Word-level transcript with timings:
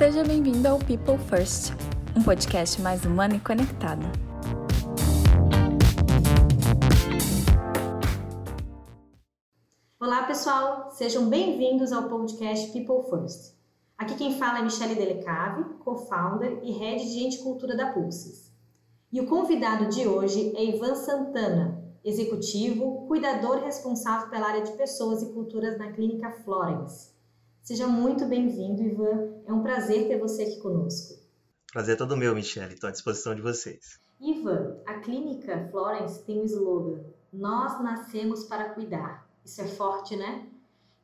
Seja 0.00 0.24
bem-vindo 0.24 0.66
ao 0.66 0.78
People 0.78 1.18
First, 1.28 1.74
um 2.16 2.22
podcast 2.22 2.80
mais 2.80 3.04
humano 3.04 3.34
e 3.34 3.38
conectado. 3.38 4.00
Olá, 10.00 10.22
pessoal! 10.22 10.90
Sejam 10.90 11.28
bem-vindos 11.28 11.92
ao 11.92 12.08
podcast 12.08 12.72
People 12.72 13.10
First. 13.10 13.54
Aqui 13.98 14.14
quem 14.14 14.38
fala 14.38 14.60
é 14.60 14.62
Michele 14.62 14.94
Delecave, 14.94 15.64
co-founder 15.80 16.60
e 16.62 16.72
head 16.72 17.04
de 17.04 17.10
Gente 17.10 17.42
Cultura 17.42 17.76
da 17.76 17.92
Pulses. 17.92 18.50
E 19.12 19.20
o 19.20 19.26
convidado 19.26 19.90
de 19.90 20.08
hoje 20.08 20.56
é 20.56 20.64
Ivan 20.64 20.94
Santana, 20.94 21.78
executivo, 22.02 23.06
cuidador 23.06 23.58
responsável 23.58 24.30
pela 24.30 24.46
área 24.46 24.62
de 24.62 24.72
pessoas 24.72 25.22
e 25.22 25.30
culturas 25.34 25.76
na 25.76 25.92
Clínica 25.92 26.30
Florence. 26.42 27.19
Seja 27.62 27.86
muito 27.86 28.26
bem-vindo, 28.26 28.82
Ivan. 28.82 29.42
É 29.46 29.52
um 29.52 29.62
prazer 29.62 30.08
ter 30.08 30.18
você 30.18 30.42
aqui 30.42 30.60
conosco. 30.60 31.20
Prazer 31.72 31.94
é 31.94 31.98
todo 31.98 32.16
meu, 32.16 32.34
Michelle. 32.34 32.74
Estou 32.74 32.88
à 32.88 32.92
disposição 32.92 33.34
de 33.34 33.42
vocês. 33.42 34.00
Ivan, 34.20 34.78
a 34.86 34.94
Clínica 35.00 35.68
Florence 35.70 36.24
tem 36.24 36.38
o 36.38 36.42
um 36.42 36.44
slogan 36.44 37.04
Nós 37.32 37.80
nascemos 37.82 38.44
para 38.44 38.70
cuidar. 38.70 39.28
Isso 39.44 39.60
é 39.60 39.68
forte, 39.68 40.16
né? 40.16 40.46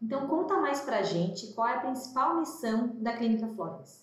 Então 0.03 0.27
conta 0.27 0.59
mais 0.59 0.81
pra 0.81 1.03
gente 1.03 1.53
qual 1.53 1.69
é 1.69 1.77
a 1.77 1.81
principal 1.81 2.39
missão 2.39 2.97
da 3.01 3.17
Clínica 3.17 3.49
Florence. 3.55 4.01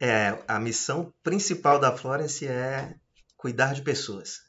É, 0.00 0.42
a 0.48 0.58
missão 0.58 1.12
principal 1.22 1.78
da 1.78 1.96
Florence 1.96 2.46
é 2.46 2.96
cuidar 3.36 3.74
de 3.74 3.82
pessoas. 3.82 4.40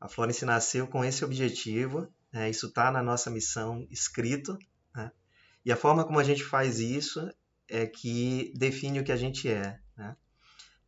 A 0.00 0.08
Florence 0.08 0.44
nasceu 0.44 0.86
com 0.86 1.04
esse 1.04 1.24
objetivo, 1.24 2.08
né? 2.32 2.48
isso 2.50 2.66
está 2.66 2.90
na 2.90 3.02
nossa 3.02 3.30
missão 3.30 3.86
escrito? 3.90 4.58
E 5.64 5.72
a 5.72 5.76
forma 5.76 6.04
como 6.04 6.18
a 6.18 6.24
gente 6.24 6.44
faz 6.44 6.80
isso 6.80 7.30
é 7.68 7.86
que 7.86 8.52
define 8.56 9.00
o 9.00 9.04
que 9.04 9.12
a 9.12 9.16
gente 9.16 9.48
é. 9.48 9.78
Né? 9.96 10.16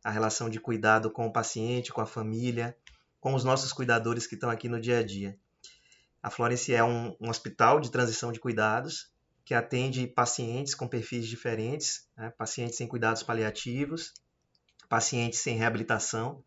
A 0.03 0.11
relação 0.11 0.49
de 0.49 0.59
cuidado 0.59 1.09
com 1.11 1.25
o 1.27 1.31
paciente, 1.31 1.93
com 1.93 2.01
a 2.01 2.05
família, 2.05 2.75
com 3.19 3.33
os 3.33 3.43
nossos 3.43 3.71
cuidadores 3.71 4.27
que 4.27 4.35
estão 4.35 4.49
aqui 4.49 4.67
no 4.67 4.81
dia 4.81 4.99
a 4.99 5.03
dia. 5.03 5.37
A 6.21 6.29
Florence 6.29 6.73
é 6.73 6.83
um, 6.83 7.15
um 7.19 7.29
hospital 7.29 7.79
de 7.79 7.91
transição 7.91 8.31
de 8.31 8.39
cuidados 8.39 9.11
que 9.45 9.53
atende 9.53 10.07
pacientes 10.07 10.73
com 10.73 10.87
perfis 10.87 11.27
diferentes, 11.27 12.07
né? 12.17 12.31
pacientes 12.37 12.77
sem 12.77 12.87
cuidados 12.87 13.23
paliativos, 13.23 14.13
pacientes 14.89 15.39
sem 15.39 15.57
reabilitação 15.57 16.43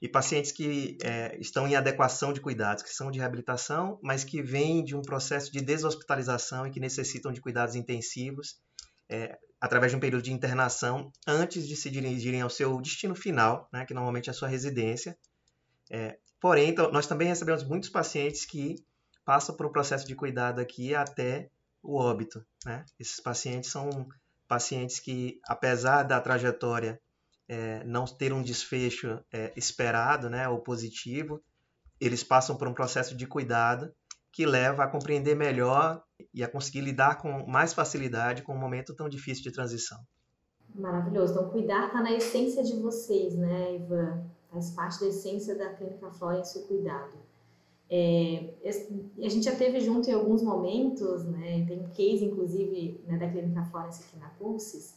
e 0.00 0.08
pacientes 0.08 0.50
que 0.50 0.96
é, 1.02 1.36
estão 1.38 1.68
em 1.68 1.76
adequação 1.76 2.32
de 2.32 2.40
cuidados, 2.40 2.82
que 2.82 2.90
são 2.90 3.10
de 3.10 3.18
reabilitação, 3.18 3.98
mas 4.02 4.24
que 4.24 4.42
vêm 4.42 4.82
de 4.82 4.96
um 4.96 5.02
processo 5.02 5.52
de 5.52 5.60
deshospitalização 5.60 6.66
e 6.66 6.70
que 6.70 6.80
necessitam 6.80 7.30
de 7.30 7.40
cuidados 7.40 7.74
intensivos 7.74 8.58
é, 9.10 9.38
através 9.60 9.92
de 9.92 9.96
um 9.96 10.00
período 10.00 10.22
de 10.22 10.32
internação 10.32 11.12
antes 11.26 11.68
de 11.68 11.76
se 11.76 11.90
dirigirem 11.90 12.40
ao 12.40 12.48
seu 12.48 12.80
destino 12.80 13.14
final, 13.14 13.68
né, 13.72 13.84
que 13.84 13.92
normalmente 13.92 14.28
é 14.28 14.30
a 14.30 14.34
sua 14.34 14.48
residência. 14.48 15.18
É, 15.90 16.16
porém, 16.40 16.70
então, 16.70 16.90
nós 16.90 17.06
também 17.06 17.28
recebemos 17.28 17.62
muitos 17.62 17.90
pacientes 17.90 18.46
que 18.46 18.76
passam 19.24 19.54
por 19.54 19.66
um 19.66 19.72
processo 19.72 20.06
de 20.06 20.14
cuidado 20.14 20.60
aqui 20.60 20.94
até 20.94 21.50
o 21.82 21.98
óbito. 21.98 22.44
Né? 22.64 22.86
Esses 22.98 23.20
pacientes 23.20 23.70
são 23.70 24.08
pacientes 24.48 24.98
que, 24.98 25.38
apesar 25.46 26.04
da 26.04 26.20
trajetória 26.20 26.98
é, 27.50 27.82
não 27.82 28.04
ter 28.04 28.32
um 28.32 28.40
desfecho 28.40 29.18
é, 29.32 29.52
esperado 29.56 30.30
né, 30.30 30.48
ou 30.48 30.60
positivo, 30.60 31.42
eles 32.00 32.22
passam 32.22 32.56
por 32.56 32.68
um 32.68 32.72
processo 32.72 33.16
de 33.16 33.26
cuidado 33.26 33.92
que 34.30 34.46
leva 34.46 34.84
a 34.84 34.86
compreender 34.86 35.34
melhor 35.34 36.00
e 36.32 36.44
a 36.44 36.48
conseguir 36.48 36.82
lidar 36.82 37.20
com 37.20 37.44
mais 37.48 37.74
facilidade 37.74 38.42
com 38.42 38.54
um 38.54 38.58
momento 38.58 38.94
tão 38.94 39.08
difícil 39.08 39.42
de 39.42 39.50
transição. 39.50 39.98
Maravilhoso. 40.72 41.32
Então, 41.32 41.50
cuidar 41.50 41.88
está 41.88 42.00
na 42.00 42.12
essência 42.12 42.62
de 42.62 42.76
vocês, 42.76 43.34
né, 43.34 43.74
Ivan? 43.74 44.24
Faz 44.52 44.70
parte 44.70 45.00
da 45.00 45.08
essência 45.08 45.58
da 45.58 45.74
Clínica 45.74 46.08
Florence 46.12 46.56
o 46.56 46.68
cuidado. 46.68 47.18
É, 47.90 48.54
a 49.18 49.28
gente 49.28 49.42
já 49.42 49.56
teve 49.56 49.80
junto 49.80 50.08
em 50.08 50.12
alguns 50.12 50.40
momentos, 50.40 51.24
né, 51.24 51.66
tem 51.66 51.80
um 51.80 51.88
case, 51.88 52.24
inclusive, 52.24 53.00
né, 53.08 53.18
da 53.18 53.28
Clínica 53.28 53.64
Florence 53.64 54.04
aqui 54.04 54.16
na 54.20 54.28
Pulses, 54.28 54.94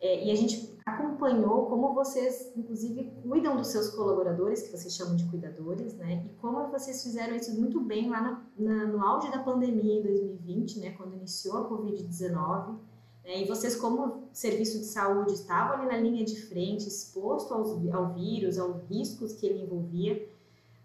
é, 0.00 0.26
e 0.26 0.30
a 0.30 0.34
gente 0.34 0.76
acompanhou 0.84 1.66
como 1.66 1.94
vocês, 1.94 2.52
inclusive, 2.54 3.10
cuidam 3.22 3.56
dos 3.56 3.68
seus 3.68 3.88
colaboradores, 3.90 4.62
que 4.62 4.70
vocês 4.70 4.94
chamam 4.94 5.16
de 5.16 5.24
cuidadores, 5.24 5.94
né? 5.94 6.24
E 6.26 6.34
como 6.36 6.68
vocês 6.68 7.02
fizeram 7.02 7.34
isso 7.34 7.58
muito 7.58 7.80
bem 7.80 8.10
lá 8.10 8.46
na, 8.58 8.86
no 8.86 9.02
auge 9.02 9.30
da 9.30 9.42
pandemia 9.42 9.98
em 9.98 10.02
2020, 10.02 10.80
né? 10.80 10.90
Quando 10.92 11.14
iniciou 11.14 11.58
a 11.58 11.68
Covid-19. 11.70 12.78
Né? 13.24 13.42
E 13.42 13.48
vocês, 13.48 13.74
como 13.74 14.28
serviço 14.32 14.78
de 14.78 14.84
saúde, 14.84 15.32
estavam 15.32 15.78
ali 15.78 15.86
na 15.86 15.98
linha 15.98 16.24
de 16.24 16.40
frente, 16.42 16.86
exposto 16.86 17.54
aos, 17.54 17.70
ao 17.92 18.12
vírus, 18.14 18.58
aos 18.58 18.82
riscos 18.88 19.32
que 19.32 19.46
ele 19.46 19.62
envolvia. 19.62 20.28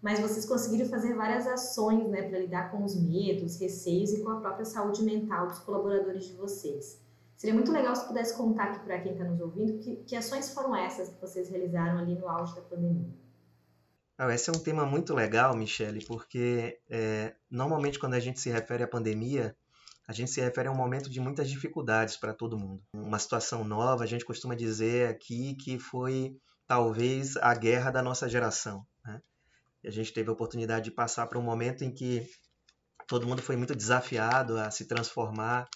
Mas 0.02 0.20
vocês 0.20 0.46
conseguiram 0.46 0.90
fazer 0.90 1.14
várias 1.16 1.46
ações, 1.46 2.08
né? 2.08 2.24
Para 2.24 2.40
lidar 2.40 2.72
com 2.72 2.84
os 2.84 2.96
medos, 2.96 3.60
receios 3.60 4.14
e 4.14 4.24
com 4.24 4.30
a 4.30 4.40
própria 4.40 4.66
saúde 4.66 5.04
mental 5.04 5.48
dos 5.48 5.60
colaboradores 5.60 6.26
de 6.26 6.34
vocês. 6.34 7.00
Seria 7.42 7.56
muito 7.56 7.72
legal 7.72 7.96
se 7.96 8.06
pudesse 8.06 8.38
contar 8.38 8.66
aqui 8.66 8.86
para 8.86 9.02
quem 9.02 9.14
está 9.14 9.24
nos 9.24 9.42
ouvindo 9.42 9.80
que, 9.80 9.96
que 10.04 10.16
ações 10.16 10.54
foram 10.54 10.76
essas 10.76 11.10
que 11.10 11.20
vocês 11.20 11.50
realizaram 11.50 11.98
ali 11.98 12.14
no 12.14 12.30
auge 12.30 12.54
da 12.54 12.62
pandemia. 12.62 13.12
Ah, 14.16 14.32
esse 14.32 14.52
é 14.52 14.54
um 14.54 14.60
tema 14.60 14.86
muito 14.86 15.12
legal, 15.16 15.58
Michele, 15.58 16.06
porque 16.06 16.80
é, 16.88 17.34
normalmente 17.50 17.98
quando 17.98 18.14
a 18.14 18.20
gente 18.20 18.40
se 18.40 18.52
refere 18.52 18.84
à 18.84 18.88
pandemia, 18.88 19.58
a 20.08 20.14
gente 20.14 20.30
se 20.30 20.40
refere 20.40 20.68
a 20.68 20.72
um 20.72 20.76
momento 20.76 21.10
de 21.10 21.20
muitas 21.20 21.50
dificuldades 21.50 22.16
para 22.16 22.32
todo 22.32 22.60
mundo. 22.60 22.84
Uma 22.94 23.18
situação 23.18 23.64
nova, 23.64 24.04
a 24.04 24.08
gente 24.08 24.24
costuma 24.24 24.54
dizer 24.54 25.10
aqui 25.10 25.56
que 25.56 25.80
foi 25.80 26.38
talvez 26.68 27.38
a 27.38 27.56
guerra 27.56 27.90
da 27.90 28.04
nossa 28.04 28.30
geração. 28.30 28.86
Né? 29.04 29.20
A 29.84 29.90
gente 29.90 30.14
teve 30.14 30.30
a 30.30 30.34
oportunidade 30.34 30.86
de 30.86 30.92
passar 30.92 31.26
por 31.26 31.38
um 31.38 31.42
momento 31.42 31.84
em 31.84 31.92
que 31.92 32.24
todo 33.08 33.26
mundo 33.26 33.42
foi 33.42 33.56
muito 33.56 33.76
desafiado 33.76 34.60
a 34.60 34.70
se 34.70 34.86
transformar 34.86 35.68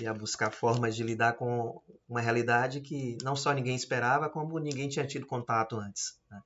e 0.00 0.06
a 0.06 0.14
buscar 0.14 0.50
formas 0.50 0.96
de 0.96 1.02
lidar 1.02 1.34
com 1.34 1.80
uma 2.08 2.20
realidade 2.20 2.80
que 2.80 3.18
não 3.22 3.36
só 3.36 3.52
ninguém 3.52 3.76
esperava, 3.76 4.28
como 4.28 4.58
ninguém 4.58 4.88
tinha 4.88 5.06
tido 5.06 5.26
contato 5.26 5.76
antes. 5.76 6.18
Né? 6.30 6.40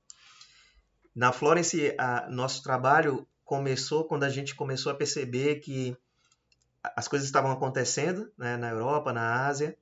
Na 1.15 1.31
Florence, 1.31 1.95
a, 1.97 2.29
nosso 2.29 2.61
trabalho 2.61 3.27
começou 3.43 4.03
quando 4.05 4.23
a 4.23 4.29
gente 4.29 4.53
começou 4.53 4.91
a 4.91 4.95
perceber 4.95 5.55
que 5.61 5.95
as 6.95 7.07
coisas 7.07 7.27
estavam 7.27 7.51
acontecendo 7.51 8.31
né, 8.37 8.57
na 8.57 8.69
Europa, 8.69 9.11
na 9.13 9.45
Ásia, 9.47 9.77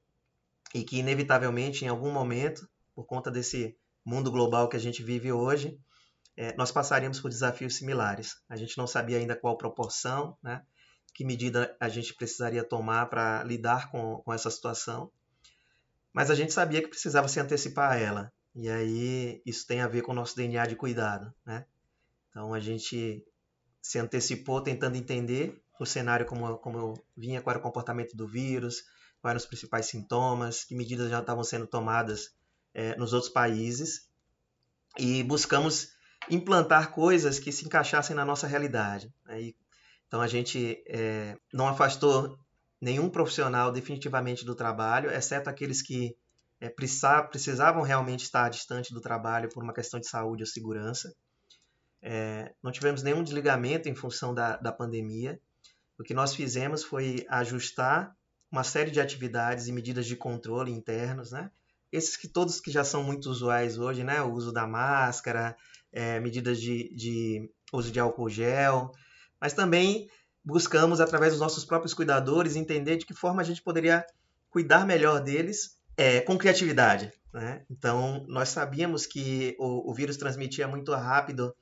e 0.73 0.83
que 0.83 0.97
inevitavelmente, 0.97 1.85
em 1.85 1.87
algum 1.87 2.11
momento, 2.11 2.67
por 2.93 3.05
conta 3.05 3.31
desse 3.31 3.75
mundo 4.03 4.31
global 4.31 4.69
que 4.69 4.75
a 4.75 4.79
gente 4.79 5.03
vive 5.03 5.31
hoje, 5.31 5.79
é, 6.37 6.55
nós 6.55 6.71
passaríamos 6.71 7.19
por 7.19 7.29
desafios 7.29 7.75
similares. 7.75 8.37
A 8.49 8.55
gente 8.55 8.77
não 8.77 8.85
sabia 8.85 9.17
ainda 9.17 9.35
qual 9.35 9.57
proporção, 9.57 10.37
né? 10.43 10.61
Que 11.15 11.23
medida 11.23 11.75
a 11.79 11.87
gente 11.87 12.13
precisaria 12.13 12.61
tomar 12.61 13.05
para 13.05 13.41
lidar 13.45 13.89
com, 13.89 14.17
com 14.17 14.33
essa 14.33 14.51
situação. 14.51 15.09
Mas 16.11 16.29
a 16.29 16.35
gente 16.35 16.51
sabia 16.51 16.81
que 16.81 16.89
precisava 16.89 17.29
se 17.29 17.39
antecipar 17.39 17.93
a 17.93 17.95
ela. 17.95 18.33
E 18.53 18.69
aí 18.69 19.41
isso 19.45 19.65
tem 19.65 19.79
a 19.79 19.87
ver 19.87 20.01
com 20.01 20.11
o 20.11 20.15
nosso 20.15 20.35
DNA 20.35 20.65
de 20.67 20.75
cuidado, 20.75 21.33
né? 21.45 21.65
Então 22.29 22.53
a 22.53 22.59
gente 22.59 23.25
se 23.81 23.97
antecipou 23.97 24.59
tentando 24.59 24.97
entender 24.97 25.63
o 25.79 25.85
cenário 25.85 26.25
como, 26.25 26.57
como 26.57 27.01
vinha, 27.15 27.41
qual 27.41 27.51
era 27.51 27.59
o 27.59 27.63
comportamento 27.63 28.15
do 28.15 28.27
vírus, 28.27 28.81
quais 29.21 29.31
eram 29.31 29.37
os 29.37 29.45
principais 29.45 29.85
sintomas, 29.85 30.65
que 30.65 30.75
medidas 30.75 31.09
já 31.09 31.19
estavam 31.19 31.45
sendo 31.45 31.65
tomadas 31.65 32.35
é, 32.73 32.93
nos 32.97 33.13
outros 33.13 33.31
países 33.31 34.09
e 34.97 35.23
buscamos 35.23 35.95
implantar 36.29 36.91
coisas 36.91 37.39
que 37.39 37.53
se 37.53 37.65
encaixassem 37.65 38.15
na 38.15 38.25
nossa 38.25 38.47
realidade. 38.47 39.13
Né? 39.25 39.41
E 39.41 39.55
então 40.07 40.21
a 40.21 40.27
gente 40.27 40.83
é, 40.87 41.37
não 41.53 41.67
afastou 41.67 42.37
nenhum 42.81 43.09
profissional 43.09 43.71
definitivamente 43.71 44.45
do 44.45 44.55
trabalho, 44.55 45.09
exceto 45.09 45.49
aqueles 45.49 45.81
que 45.81 46.15
é, 46.59 46.69
precisavam 46.69 47.81
realmente 47.81 48.23
estar 48.23 48.49
distante 48.49 48.93
do 48.93 49.01
trabalho 49.01 49.49
por 49.49 49.63
uma 49.63 49.73
questão 49.73 49.99
de 49.99 50.07
saúde 50.07 50.43
ou 50.43 50.47
segurança. 50.47 51.13
É, 52.01 52.53
não 52.61 52.71
tivemos 52.71 53.01
nenhum 53.01 53.23
desligamento 53.23 53.89
em 53.89 53.95
função 53.95 54.33
da, 54.33 54.57
da 54.57 54.71
pandemia. 54.71 55.39
O 55.97 56.03
que 56.03 56.13
nós 56.13 56.35
fizemos 56.35 56.83
foi 56.83 57.25
ajustar 57.29 58.15
uma 58.51 58.63
série 58.63 58.91
de 58.91 59.01
atividades 59.01 59.67
e 59.67 59.71
medidas 59.71 60.05
de 60.05 60.15
controle 60.15 60.71
internos, 60.71 61.31
né? 61.31 61.49
Esses 61.91 62.15
que 62.15 62.27
todos 62.27 62.59
que 62.59 62.69
já 62.69 62.83
são 62.83 63.03
muito 63.03 63.29
usuais 63.29 63.77
hoje, 63.77 64.03
né? 64.03 64.21
O 64.21 64.31
uso 64.31 64.51
da 64.51 64.67
máscara, 64.67 65.57
é, 65.91 66.19
medidas 66.19 66.61
de, 66.61 66.93
de 66.93 67.49
uso 67.73 67.91
de 67.91 67.99
álcool 67.99 68.29
gel, 68.29 68.91
mas 69.45 69.53
também 69.53 70.09
buscamos, 70.43 70.99
através 70.99 71.33
dos 71.33 71.39
nossos 71.39 71.63
próprios 71.63 71.93
cuidadores, 71.93 72.55
entender 72.55 72.97
de 72.97 73.05
que 73.05 73.13
forma 73.13 73.43
a 73.43 73.45
gente 73.45 73.61
poderia 73.61 74.03
cuidar 74.49 74.87
melhor 74.87 75.21
deles 75.21 75.77
é, 75.95 76.19
com 76.19 76.35
criatividade. 76.35 77.13
Né? 77.31 77.63
Então, 77.69 78.25
nós 78.27 78.49
sabíamos 78.49 79.05
que 79.05 79.55
o, 79.59 79.91
o 79.91 79.93
vírus 79.93 80.17
transmitia 80.17 80.67
muito 80.67 80.91
rápido 80.95 81.55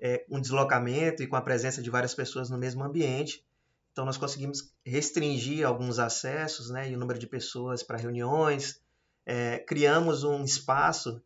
é, 0.00 0.24
um 0.30 0.40
deslocamento 0.40 1.24
e 1.24 1.26
com 1.26 1.34
a 1.34 1.40
presença 1.40 1.82
de 1.82 1.90
várias 1.90 2.14
pessoas 2.14 2.48
no 2.48 2.56
mesmo 2.56 2.84
ambiente. 2.84 3.44
Então, 3.90 4.04
nós 4.04 4.16
conseguimos 4.16 4.72
restringir 4.86 5.66
alguns 5.66 5.98
acessos 5.98 6.70
né, 6.70 6.88
e 6.88 6.94
o 6.94 6.98
número 7.00 7.18
de 7.18 7.26
pessoas 7.26 7.82
para 7.82 7.98
reuniões, 7.98 8.80
é, 9.26 9.58
criamos 9.58 10.22
um 10.22 10.44
espaço 10.44 11.20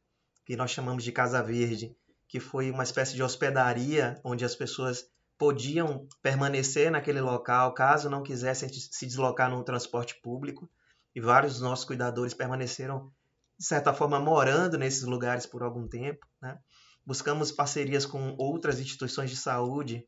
que 0.47 0.57
nós 0.57 0.71
chamamos 0.71 1.05
de 1.05 1.13
Casa 1.13 1.43
Verde, 1.43 1.95
que 2.27 2.41
foi 2.41 2.71
uma 2.71 2.83
espécie 2.83 3.15
de 3.15 3.23
hospedaria 3.23 4.19
onde 4.25 4.43
as 4.43 4.55
pessoas 4.55 5.07
podiam 5.39 6.07
permanecer 6.21 6.91
naquele 6.91 7.21
local 7.21 7.73
caso 7.73 8.11
não 8.11 8.25
quisessem 8.25 8.69
se 8.69 9.07
deslocar 9.07 9.49
no 9.49 9.63
transporte 9.63 10.21
público. 10.21 10.69
E 11.15 11.21
vários 11.21 11.55
dos 11.55 11.63
nossos 11.63 11.85
cuidadores 11.85 12.35
permaneceram, 12.35 13.11
de 13.59 13.65
certa 13.65 13.95
forma, 13.95 14.21
morando 14.21 14.77
nesses 14.77 15.05
lugares 15.05 15.47
por 15.47 15.63
algum 15.63 15.89
tempo. 15.89 16.27
Né? 16.43 16.59
Buscamos 17.07 17.51
parcerias 17.51 18.05
com 18.05 18.35
outras 18.37 18.79
instituições 18.79 19.31
de 19.31 19.37
saúde, 19.37 20.05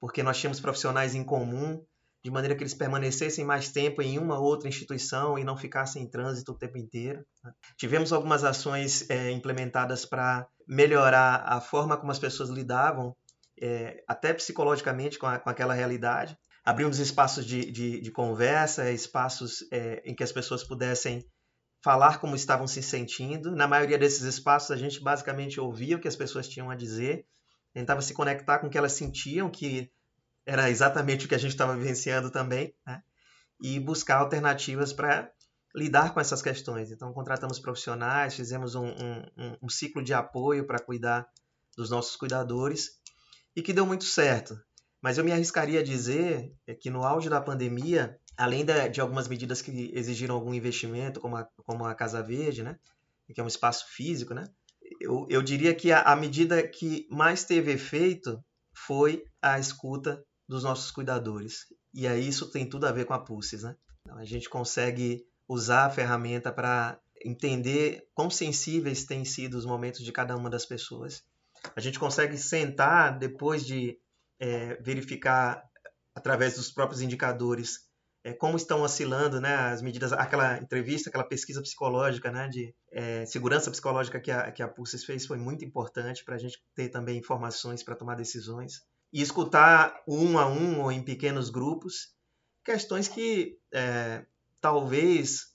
porque 0.00 0.22
nós 0.22 0.38
tínhamos 0.38 0.58
profissionais 0.58 1.14
em 1.14 1.22
comum, 1.22 1.84
de 2.24 2.30
maneira 2.30 2.54
que 2.54 2.62
eles 2.62 2.74
permanecessem 2.74 3.44
mais 3.44 3.70
tempo 3.70 4.00
em 4.00 4.18
uma 4.18 4.38
ou 4.38 4.44
outra 4.44 4.68
instituição 4.68 5.38
e 5.38 5.44
não 5.44 5.56
ficassem 5.56 6.02
em 6.02 6.10
trânsito 6.10 6.52
o 6.52 6.58
tempo 6.58 6.78
inteiro. 6.78 7.24
Né? 7.44 7.52
Tivemos 7.76 8.12
algumas 8.12 8.42
ações 8.42 9.08
é, 9.10 9.30
implementadas 9.30 10.04
para 10.04 10.46
melhorar 10.66 11.44
a 11.46 11.60
forma 11.60 11.96
como 11.96 12.12
as 12.12 12.18
pessoas 12.18 12.48
lidavam 12.48 13.14
é, 13.62 14.02
até 14.08 14.34
psicologicamente 14.34 15.20
com, 15.20 15.26
a, 15.26 15.38
com, 15.38 15.48
aquela 15.48 15.72
realidade. 15.72 16.36
Abrimos 16.64 16.98
espaços 16.98 17.46
de, 17.46 17.70
de, 17.70 18.00
de 18.00 18.10
conversa, 18.10 18.90
espaços 18.90 19.64
é, 19.70 20.02
em 20.04 20.14
que 20.16 20.24
as 20.24 20.32
pessoas 20.32 20.64
pudessem 20.64 21.24
falar 21.80 22.18
como 22.18 22.34
estavam 22.34 22.66
se 22.66 22.82
sentindo. 22.82 23.54
Na 23.54 23.68
maioria 23.68 23.96
desses 23.96 24.22
espaços, 24.22 24.72
a 24.72 24.76
gente 24.76 25.00
basicamente 25.00 25.60
ouvia 25.60 25.96
o 25.96 26.00
que 26.00 26.08
as 26.08 26.16
pessoas 26.16 26.48
tinham 26.48 26.70
a 26.70 26.74
dizer, 26.74 27.24
tentava 27.72 28.02
se 28.02 28.12
conectar 28.12 28.58
com 28.58 28.66
o 28.66 28.70
que 28.70 28.78
elas 28.78 28.92
sentiam, 28.94 29.48
que 29.48 29.88
era 30.44 30.68
exatamente 30.68 31.26
o 31.26 31.28
que 31.28 31.34
a 31.36 31.38
gente 31.38 31.52
estava 31.52 31.76
vivenciando 31.76 32.32
também, 32.32 32.74
né? 32.84 33.00
e 33.62 33.78
buscar 33.78 34.16
alternativas 34.16 34.92
para 34.92 35.30
lidar 35.72 36.12
com 36.12 36.18
essas 36.18 36.42
questões. 36.42 36.90
Então, 36.90 37.12
contratamos 37.12 37.60
profissionais, 37.60 38.34
fizemos 38.34 38.74
um, 38.74 38.88
um, 38.88 39.56
um 39.62 39.68
ciclo 39.68 40.02
de 40.02 40.12
apoio 40.12 40.66
para 40.66 40.80
cuidar 40.80 41.28
dos 41.76 41.90
nossos 41.90 42.16
cuidadores 42.16 43.01
e 43.54 43.62
que 43.62 43.72
deu 43.72 43.86
muito 43.86 44.04
certo. 44.04 44.60
Mas 45.00 45.18
eu 45.18 45.24
me 45.24 45.32
arriscaria 45.32 45.80
a 45.80 45.84
dizer 45.84 46.54
é 46.66 46.74
que 46.74 46.90
no 46.90 47.04
auge 47.04 47.28
da 47.28 47.40
pandemia, 47.40 48.18
além 48.36 48.64
de, 48.64 49.00
algumas 49.00 49.26
medidas 49.26 49.60
que 49.60 49.90
exigiram 49.92 50.34
algum 50.34 50.54
investimento, 50.54 51.20
como 51.20 51.36
a, 51.36 51.48
como 51.66 51.84
a 51.84 51.94
Casa 51.94 52.22
Verde, 52.22 52.62
né, 52.62 52.78
que 53.34 53.40
é 53.40 53.44
um 53.44 53.48
espaço 53.48 53.86
físico, 53.88 54.32
né, 54.34 54.44
eu, 55.00 55.26
eu 55.28 55.42
diria 55.42 55.74
que 55.74 55.90
a, 55.90 56.02
a 56.02 56.14
medida 56.14 56.66
que 56.66 57.06
mais 57.10 57.44
teve 57.44 57.72
efeito 57.72 58.42
foi 58.74 59.24
a 59.40 59.58
escuta 59.58 60.24
dos 60.48 60.62
nossos 60.62 60.90
cuidadores. 60.90 61.66
E 61.94 62.06
aí 62.06 62.26
isso 62.26 62.50
tem 62.50 62.68
tudo 62.68 62.86
a 62.86 62.92
ver 62.92 63.04
com 63.04 63.14
a 63.14 63.18
Pulses. 63.18 63.62
Né? 63.62 63.76
Então, 64.02 64.18
a 64.18 64.24
gente 64.24 64.48
consegue 64.48 65.24
usar 65.48 65.86
a 65.86 65.90
ferramenta 65.90 66.52
para 66.52 67.00
entender 67.24 68.06
quão 68.14 68.30
sensíveis 68.30 69.04
têm 69.04 69.24
sido 69.24 69.54
os 69.54 69.66
momentos 69.66 70.04
de 70.04 70.12
cada 70.12 70.36
uma 70.36 70.50
das 70.50 70.66
pessoas 70.66 71.22
a 71.74 71.80
gente 71.80 71.98
consegue 71.98 72.36
sentar 72.36 73.18
depois 73.18 73.64
de 73.64 73.98
é, 74.40 74.74
verificar 74.82 75.62
através 76.14 76.56
dos 76.56 76.70
próprios 76.70 77.00
indicadores 77.00 77.90
é, 78.24 78.32
como 78.32 78.56
estão 78.56 78.82
oscilando 78.82 79.40
né, 79.40 79.54
as 79.54 79.82
medidas, 79.82 80.12
aquela 80.12 80.58
entrevista, 80.58 81.08
aquela 81.08 81.24
pesquisa 81.24 81.60
psicológica 81.60 82.30
né, 82.30 82.48
de 82.48 82.74
é, 82.92 83.26
segurança 83.26 83.70
psicológica 83.70 84.20
que 84.20 84.30
a, 84.30 84.52
que 84.52 84.62
a 84.62 84.68
Pulses 84.68 85.04
fez 85.04 85.26
foi 85.26 85.38
muito 85.38 85.64
importante 85.64 86.24
para 86.24 86.36
a 86.36 86.38
gente 86.38 86.62
ter 86.74 86.88
também 86.88 87.18
informações 87.18 87.82
para 87.82 87.96
tomar 87.96 88.14
decisões. 88.14 88.82
E 89.12 89.20
escutar 89.20 90.00
um 90.06 90.38
a 90.38 90.46
um 90.46 90.80
ou 90.80 90.92
em 90.92 91.04
pequenos 91.04 91.50
grupos 91.50 92.14
questões 92.64 93.08
que 93.08 93.58
é, 93.72 94.24
talvez 94.60 95.52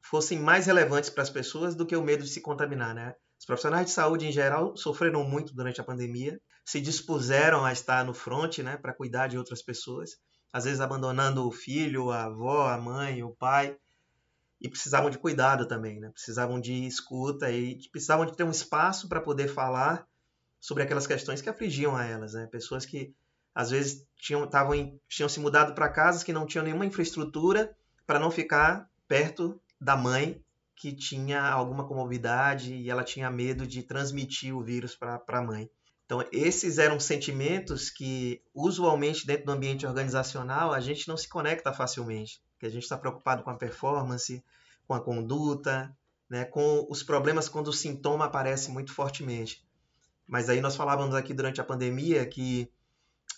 fossem 0.00 0.38
mais 0.38 0.66
relevantes 0.66 1.10
para 1.10 1.22
as 1.22 1.30
pessoas 1.30 1.74
do 1.74 1.84
que 1.84 1.94
o 1.94 2.02
medo 2.02 2.24
de 2.24 2.30
se 2.30 2.40
contaminar. 2.40 2.94
Né? 2.94 3.14
Os 3.38 3.44
profissionais 3.44 3.86
de 3.86 3.92
saúde, 3.92 4.26
em 4.26 4.32
geral, 4.32 4.76
sofreram 4.76 5.24
muito 5.24 5.54
durante 5.54 5.80
a 5.80 5.84
pandemia, 5.84 6.40
se 6.64 6.80
dispuseram 6.80 7.64
a 7.64 7.72
estar 7.72 8.04
no 8.04 8.14
front 8.14 8.58
né, 8.58 8.76
para 8.76 8.94
cuidar 8.94 9.28
de 9.28 9.38
outras 9.38 9.62
pessoas, 9.62 10.10
às 10.52 10.64
vezes 10.64 10.80
abandonando 10.80 11.46
o 11.46 11.52
filho, 11.52 12.10
a 12.10 12.24
avó, 12.24 12.68
a 12.68 12.78
mãe, 12.78 13.22
o 13.22 13.34
pai, 13.34 13.76
e 14.60 14.68
precisavam 14.68 15.10
de 15.10 15.18
cuidado 15.18 15.68
também, 15.68 16.00
né? 16.00 16.10
precisavam 16.10 16.60
de 16.60 16.86
escuta 16.86 17.50
e 17.50 17.78
precisavam 17.90 18.24
de 18.24 18.34
ter 18.34 18.44
um 18.44 18.50
espaço 18.50 19.08
para 19.08 19.20
poder 19.20 19.48
falar 19.48 20.06
sobre 20.58 20.82
aquelas 20.82 21.06
questões 21.06 21.42
que 21.42 21.48
afligiam 21.48 21.94
a 21.94 22.04
elas. 22.04 22.32
Né? 22.32 22.46
Pessoas 22.46 22.86
que 22.86 23.14
às 23.54 23.70
vezes 23.70 24.06
tinham, 24.16 24.46
tavam 24.48 24.98
tinham 25.08 25.28
se 25.28 25.40
mudado 25.40 25.74
para 25.74 25.88
casas 25.88 26.22
que 26.22 26.32
não 26.32 26.46
tinham 26.46 26.64
nenhuma 26.64 26.86
infraestrutura 26.86 27.76
para 28.06 28.18
não 28.18 28.30
ficar 28.30 28.88
perto 29.06 29.60
da 29.80 29.96
mãe 29.96 30.42
que 30.76 30.92
tinha 30.92 31.42
alguma 31.42 31.88
comorbidade 31.88 32.74
e 32.74 32.90
ela 32.90 33.02
tinha 33.02 33.30
medo 33.30 33.66
de 33.66 33.82
transmitir 33.82 34.54
o 34.54 34.62
vírus 34.62 34.94
para 34.94 35.22
a 35.26 35.42
mãe. 35.42 35.70
Então, 36.04 36.22
esses 36.30 36.78
eram 36.78 37.00
sentimentos 37.00 37.90
que, 37.90 38.40
usualmente, 38.54 39.26
dentro 39.26 39.46
do 39.46 39.52
ambiente 39.52 39.86
organizacional, 39.86 40.72
a 40.72 40.78
gente 40.78 41.08
não 41.08 41.16
se 41.16 41.28
conecta 41.28 41.72
facilmente, 41.72 42.40
porque 42.52 42.66
a 42.66 42.70
gente 42.70 42.82
está 42.82 42.96
preocupado 42.96 43.42
com 43.42 43.50
a 43.50 43.56
performance, 43.56 44.44
com 44.86 44.94
a 44.94 45.00
conduta, 45.00 45.96
né, 46.28 46.44
com 46.44 46.86
os 46.88 47.02
problemas 47.02 47.48
quando 47.48 47.68
o 47.68 47.72
sintoma 47.72 48.26
aparece 48.26 48.70
muito 48.70 48.92
fortemente. 48.92 49.66
Mas 50.28 50.48
aí 50.48 50.60
nós 50.60 50.76
falávamos 50.76 51.14
aqui 51.14 51.32
durante 51.32 51.60
a 51.60 51.64
pandemia 51.64 52.26
que 52.26 52.70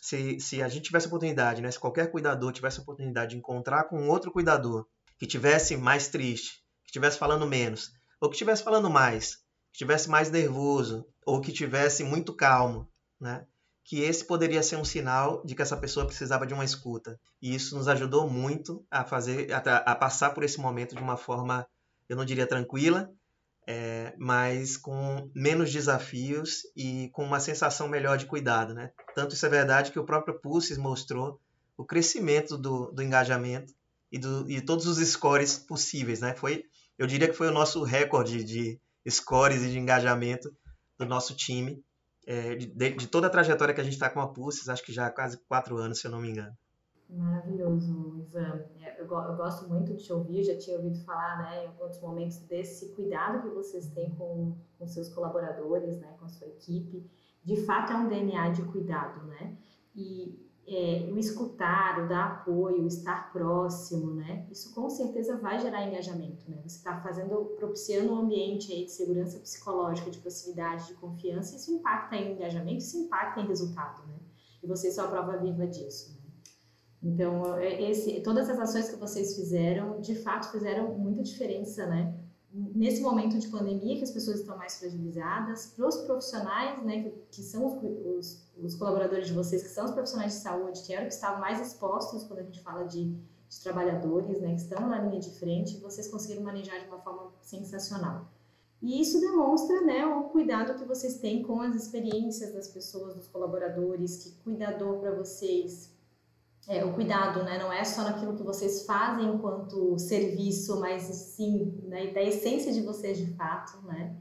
se, 0.02 0.40
se 0.40 0.62
a 0.62 0.68
gente 0.68 0.84
tivesse 0.84 1.06
oportunidade, 1.06 1.62
né, 1.62 1.70
se 1.70 1.78
qualquer 1.78 2.10
cuidador 2.10 2.52
tivesse 2.52 2.80
oportunidade 2.80 3.30
de 3.30 3.38
encontrar 3.38 3.84
com 3.84 4.08
outro 4.08 4.30
cuidador 4.30 4.86
que 5.18 5.26
tivesse 5.26 5.76
mais 5.76 6.08
triste, 6.08 6.62
que 6.88 6.92
estivesse 6.92 7.18
falando 7.18 7.46
menos, 7.46 7.92
ou 8.18 8.30
que 8.30 8.34
estivesse 8.34 8.64
falando 8.64 8.88
mais, 8.88 9.36
que 9.36 9.74
estivesse 9.74 10.08
mais 10.08 10.30
nervoso, 10.30 11.06
ou 11.26 11.38
que 11.38 11.50
estivesse 11.50 12.02
muito 12.02 12.32
calmo, 12.32 12.88
né? 13.20 13.46
que 13.84 14.00
esse 14.00 14.24
poderia 14.24 14.62
ser 14.62 14.76
um 14.76 14.84
sinal 14.84 15.42
de 15.44 15.54
que 15.54 15.62
essa 15.62 15.76
pessoa 15.76 16.06
precisava 16.06 16.46
de 16.46 16.54
uma 16.54 16.64
escuta. 16.64 17.18
E 17.40 17.54
isso 17.54 17.76
nos 17.76 17.88
ajudou 17.88 18.28
muito 18.28 18.84
a 18.90 19.04
fazer, 19.04 19.52
a, 19.52 19.58
a 19.58 19.94
passar 19.94 20.30
por 20.30 20.42
esse 20.44 20.58
momento 20.60 20.94
de 20.94 21.02
uma 21.02 21.16
forma, 21.16 21.66
eu 22.08 22.16
não 22.16 22.24
diria 22.24 22.46
tranquila, 22.46 23.10
é, 23.66 24.14
mas 24.16 24.78
com 24.78 25.30
menos 25.34 25.70
desafios 25.70 26.62
e 26.74 27.10
com 27.12 27.22
uma 27.22 27.40
sensação 27.40 27.86
melhor 27.86 28.16
de 28.16 28.26
cuidado. 28.26 28.72
Né? 28.72 28.90
Tanto 29.14 29.34
isso 29.34 29.44
é 29.44 29.50
verdade 29.50 29.92
que 29.92 29.98
o 29.98 30.04
próprio 30.04 30.40
Pulses 30.40 30.78
mostrou 30.78 31.38
o 31.76 31.84
crescimento 31.84 32.56
do, 32.56 32.90
do 32.92 33.02
engajamento 33.02 33.74
e, 34.10 34.18
do, 34.18 34.50
e 34.50 34.60
todos 34.60 34.86
os 34.86 34.98
scores 35.06 35.58
possíveis. 35.58 36.20
Né? 36.20 36.34
Foi 36.34 36.64
eu 36.98 37.06
diria 37.06 37.28
que 37.28 37.34
foi 37.34 37.48
o 37.48 37.52
nosso 37.52 37.82
recorde 37.84 38.42
de 38.44 38.80
scores 39.08 39.62
e 39.62 39.70
de 39.70 39.78
engajamento 39.78 40.50
do 40.98 41.06
nosso 41.06 41.34
time, 41.34 41.82
é, 42.26 42.56
de, 42.56 42.66
de, 42.66 43.06
toda 43.06 43.28
a 43.28 43.30
trajetória 43.30 43.72
que 43.72 43.80
a 43.80 43.84
gente 43.84 43.94
está 43.94 44.10
com 44.10 44.20
a 44.20 44.28
Pulses, 44.28 44.68
acho 44.68 44.84
que 44.84 44.92
já 44.92 45.06
há 45.06 45.10
quase 45.10 45.38
quatro 45.48 45.78
anos, 45.78 46.00
se 46.00 46.06
eu 46.06 46.10
não 46.10 46.20
me 46.20 46.28
engano. 46.28 46.52
Maravilhoso, 47.08 48.18
Ivan. 48.18 48.66
É, 48.82 49.00
eu, 49.00 49.06
eu, 49.06 49.36
gosto 49.36 49.66
muito 49.66 49.94
de 49.94 50.04
te 50.04 50.12
ouvir, 50.12 50.44
já 50.44 50.58
tinha 50.58 50.76
ouvido 50.76 51.02
falar 51.06 51.38
né, 51.38 51.64
em 51.64 51.68
alguns 51.68 51.98
momentos 52.02 52.38
desse 52.40 52.94
cuidado 52.94 53.40
que 53.40 53.54
vocês 53.54 53.86
têm 53.92 54.14
com, 54.14 54.58
com 54.78 54.86
seus 54.86 55.08
colaboradores, 55.08 55.98
né, 55.98 56.14
com 56.18 56.26
a 56.26 56.28
sua 56.28 56.48
equipe. 56.48 57.10
De 57.42 57.56
fato, 57.64 57.94
é 57.94 57.96
um 57.96 58.08
DNA 58.08 58.50
de 58.50 58.62
cuidado, 58.64 59.26
né? 59.26 59.56
E 59.96 60.47
é, 60.68 61.10
o 61.10 61.18
escutar, 61.18 62.04
o 62.04 62.08
dar 62.08 62.26
apoio, 62.26 62.82
o 62.82 62.86
estar 62.86 63.32
próximo, 63.32 64.14
né? 64.14 64.46
Isso 64.50 64.74
com 64.74 64.88
certeza 64.90 65.36
vai 65.38 65.58
gerar 65.58 65.86
engajamento, 65.86 66.50
né? 66.50 66.60
Você 66.66 66.76
está 66.76 67.00
fazendo, 67.00 67.54
propiciando 67.56 68.12
um 68.12 68.18
ambiente 68.18 68.72
aí 68.72 68.84
de 68.84 68.92
segurança 68.92 69.38
psicológica, 69.38 70.10
de 70.10 70.18
proximidade, 70.18 70.88
de 70.88 70.94
confiança, 70.94 71.56
isso 71.56 71.72
impacta 71.72 72.16
em 72.16 72.34
engajamento, 72.34 72.78
isso 72.78 72.98
impacta 72.98 73.40
em 73.40 73.46
resultado, 73.46 74.06
né? 74.06 74.18
E 74.62 74.66
vocês 74.66 74.94
são 74.94 75.06
a 75.06 75.08
prova 75.08 75.38
viva 75.38 75.66
disso. 75.66 76.12
Né? 76.12 76.30
Então, 77.02 77.56
é, 77.56 77.90
esse, 77.90 78.20
todas 78.20 78.50
as 78.50 78.58
ações 78.58 78.90
que 78.90 78.96
vocês 78.96 79.36
fizeram, 79.36 80.00
de 80.00 80.14
fato, 80.14 80.50
fizeram 80.50 80.98
muita 80.98 81.22
diferença, 81.22 81.86
né? 81.86 82.14
Nesse 82.52 83.02
momento 83.02 83.38
de 83.38 83.48
pandemia 83.48 83.96
que 83.96 84.04
as 84.04 84.10
pessoas 84.10 84.40
estão 84.40 84.56
mais 84.56 84.78
fragilizadas, 84.78 85.66
para 85.76 85.86
os 85.86 85.96
profissionais, 85.98 86.82
né, 86.82 87.02
que, 87.02 87.10
que 87.30 87.42
são 87.42 87.66
os, 87.66 87.82
os, 88.16 88.42
os, 88.62 88.74
colaboradores 88.74 89.26
de 89.26 89.34
vocês, 89.34 89.62
que 89.62 89.68
são 89.68 89.84
os 89.84 89.90
profissionais 89.90 90.32
de 90.32 90.38
saúde, 90.38 90.82
que 90.82 90.92
eram 90.92 91.06
que 91.06 91.12
estavam 91.12 91.40
mais 91.40 91.60
expostos 91.60 92.24
quando 92.24 92.40
a 92.40 92.42
gente 92.42 92.60
fala 92.60 92.84
de, 92.84 93.04
de 93.48 93.60
trabalhadores, 93.62 94.40
né, 94.40 94.54
que 94.54 94.62
estão 94.62 94.88
na 94.88 95.00
linha 95.00 95.20
de 95.20 95.30
frente, 95.38 95.78
vocês 95.78 96.08
conseguiram 96.08 96.42
manejar 96.42 96.80
de 96.80 96.86
uma 96.86 96.98
forma 96.98 97.30
sensacional. 97.42 98.26
E 98.80 99.00
isso 99.00 99.20
demonstra 99.20 99.80
né, 99.82 100.06
o 100.06 100.24
cuidado 100.24 100.78
que 100.78 100.84
vocês 100.84 101.18
têm 101.18 101.42
com 101.42 101.60
as 101.60 101.74
experiências 101.74 102.54
das 102.54 102.68
pessoas, 102.68 103.14
dos 103.14 103.26
colaboradores, 103.26 104.22
que 104.22 104.30
cuidador 104.42 105.00
para 105.00 105.10
vocês, 105.10 105.90
é, 106.68 106.84
o 106.84 106.92
cuidado, 106.92 107.42
né? 107.44 107.58
Não 107.58 107.72
é 107.72 107.82
só 107.82 108.02
naquilo 108.02 108.36
que 108.36 108.42
vocês 108.42 108.84
fazem 108.84 109.34
enquanto 109.34 109.98
serviço, 109.98 110.78
mas 110.78 111.02
sim 111.02 111.82
né, 111.84 112.12
da 112.12 112.22
essência 112.22 112.70
de 112.70 112.82
vocês 112.82 113.16
de 113.16 113.34
fato, 113.34 113.80
né? 113.86 114.14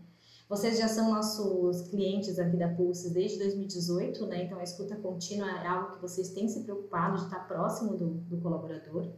Vocês 0.47 0.77
já 0.77 0.87
são 0.87 1.11
nossos 1.11 1.89
clientes 1.89 2.39
aqui 2.39 2.55
da 2.55 2.69
Pulse 2.69 3.13
desde 3.13 3.37
2018, 3.39 4.25
né? 4.27 4.45
Então 4.45 4.57
a 4.57 4.63
escuta 4.63 4.95
contínua 4.95 5.49
é 5.61 5.67
algo 5.67 5.91
que 5.91 6.01
vocês 6.01 6.29
têm 6.29 6.47
se 6.47 6.63
preocupado 6.63 7.17
de 7.17 7.25
estar 7.25 7.45
próximo 7.45 7.97
do, 7.97 8.11
do 8.11 8.37
colaborador. 8.37 9.11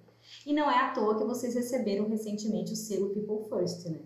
E 0.43 0.51
não 0.51 0.69
é 0.69 0.79
à 0.79 0.91
toa 0.91 1.15
que 1.15 1.23
vocês 1.23 1.53
receberam 1.53 2.09
recentemente 2.09 2.73
o 2.73 2.75
selo 2.75 3.11
People 3.11 3.47
First, 3.47 3.85
né? 3.89 3.99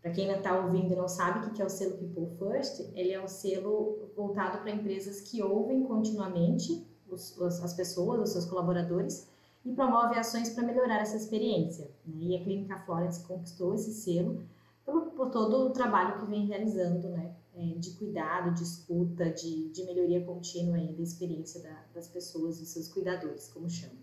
Para 0.00 0.10
quem 0.10 0.24
ainda 0.24 0.38
está 0.38 0.58
ouvindo 0.58 0.90
e 0.90 0.96
não 0.96 1.08
sabe 1.08 1.46
o 1.46 1.52
que 1.52 1.60
é 1.60 1.66
o 1.66 1.70
selo 1.70 1.98
People 1.98 2.34
First, 2.38 2.80
ele 2.94 3.12
é 3.12 3.22
um 3.22 3.28
selo 3.28 4.10
voltado 4.16 4.62
para 4.62 4.70
empresas 4.70 5.20
que 5.20 5.42
ouvem 5.42 5.84
continuamente 5.84 6.93
os, 7.14 7.62
as 7.62 7.74
pessoas, 7.74 8.20
os 8.20 8.30
seus 8.30 8.44
colaboradores, 8.44 9.28
e 9.64 9.72
promove 9.72 10.18
ações 10.18 10.50
para 10.50 10.64
melhorar 10.64 11.00
essa 11.00 11.16
experiência. 11.16 11.90
Né? 12.04 12.16
E 12.20 12.36
a 12.36 12.42
Clínica 12.42 12.78
Florence 12.80 13.24
conquistou 13.24 13.74
esse 13.74 13.92
selo 13.92 14.42
por, 14.84 15.06
por 15.12 15.30
todo 15.30 15.68
o 15.68 15.70
trabalho 15.70 16.18
que 16.20 16.26
vem 16.26 16.46
realizando, 16.46 17.08
né? 17.08 17.34
É, 17.56 17.78
de 17.78 17.92
cuidado, 17.92 18.52
de 18.52 18.64
escuta, 18.64 19.30
de, 19.30 19.68
de 19.68 19.84
melhoria 19.84 20.24
contínua 20.24 20.76
aí 20.76 20.92
da 20.92 21.02
experiência 21.02 21.62
da, 21.62 21.84
das 21.94 22.08
pessoas, 22.08 22.58
dos 22.58 22.68
seus 22.68 22.88
cuidadores, 22.88 23.48
como 23.48 23.70
chama. 23.70 23.94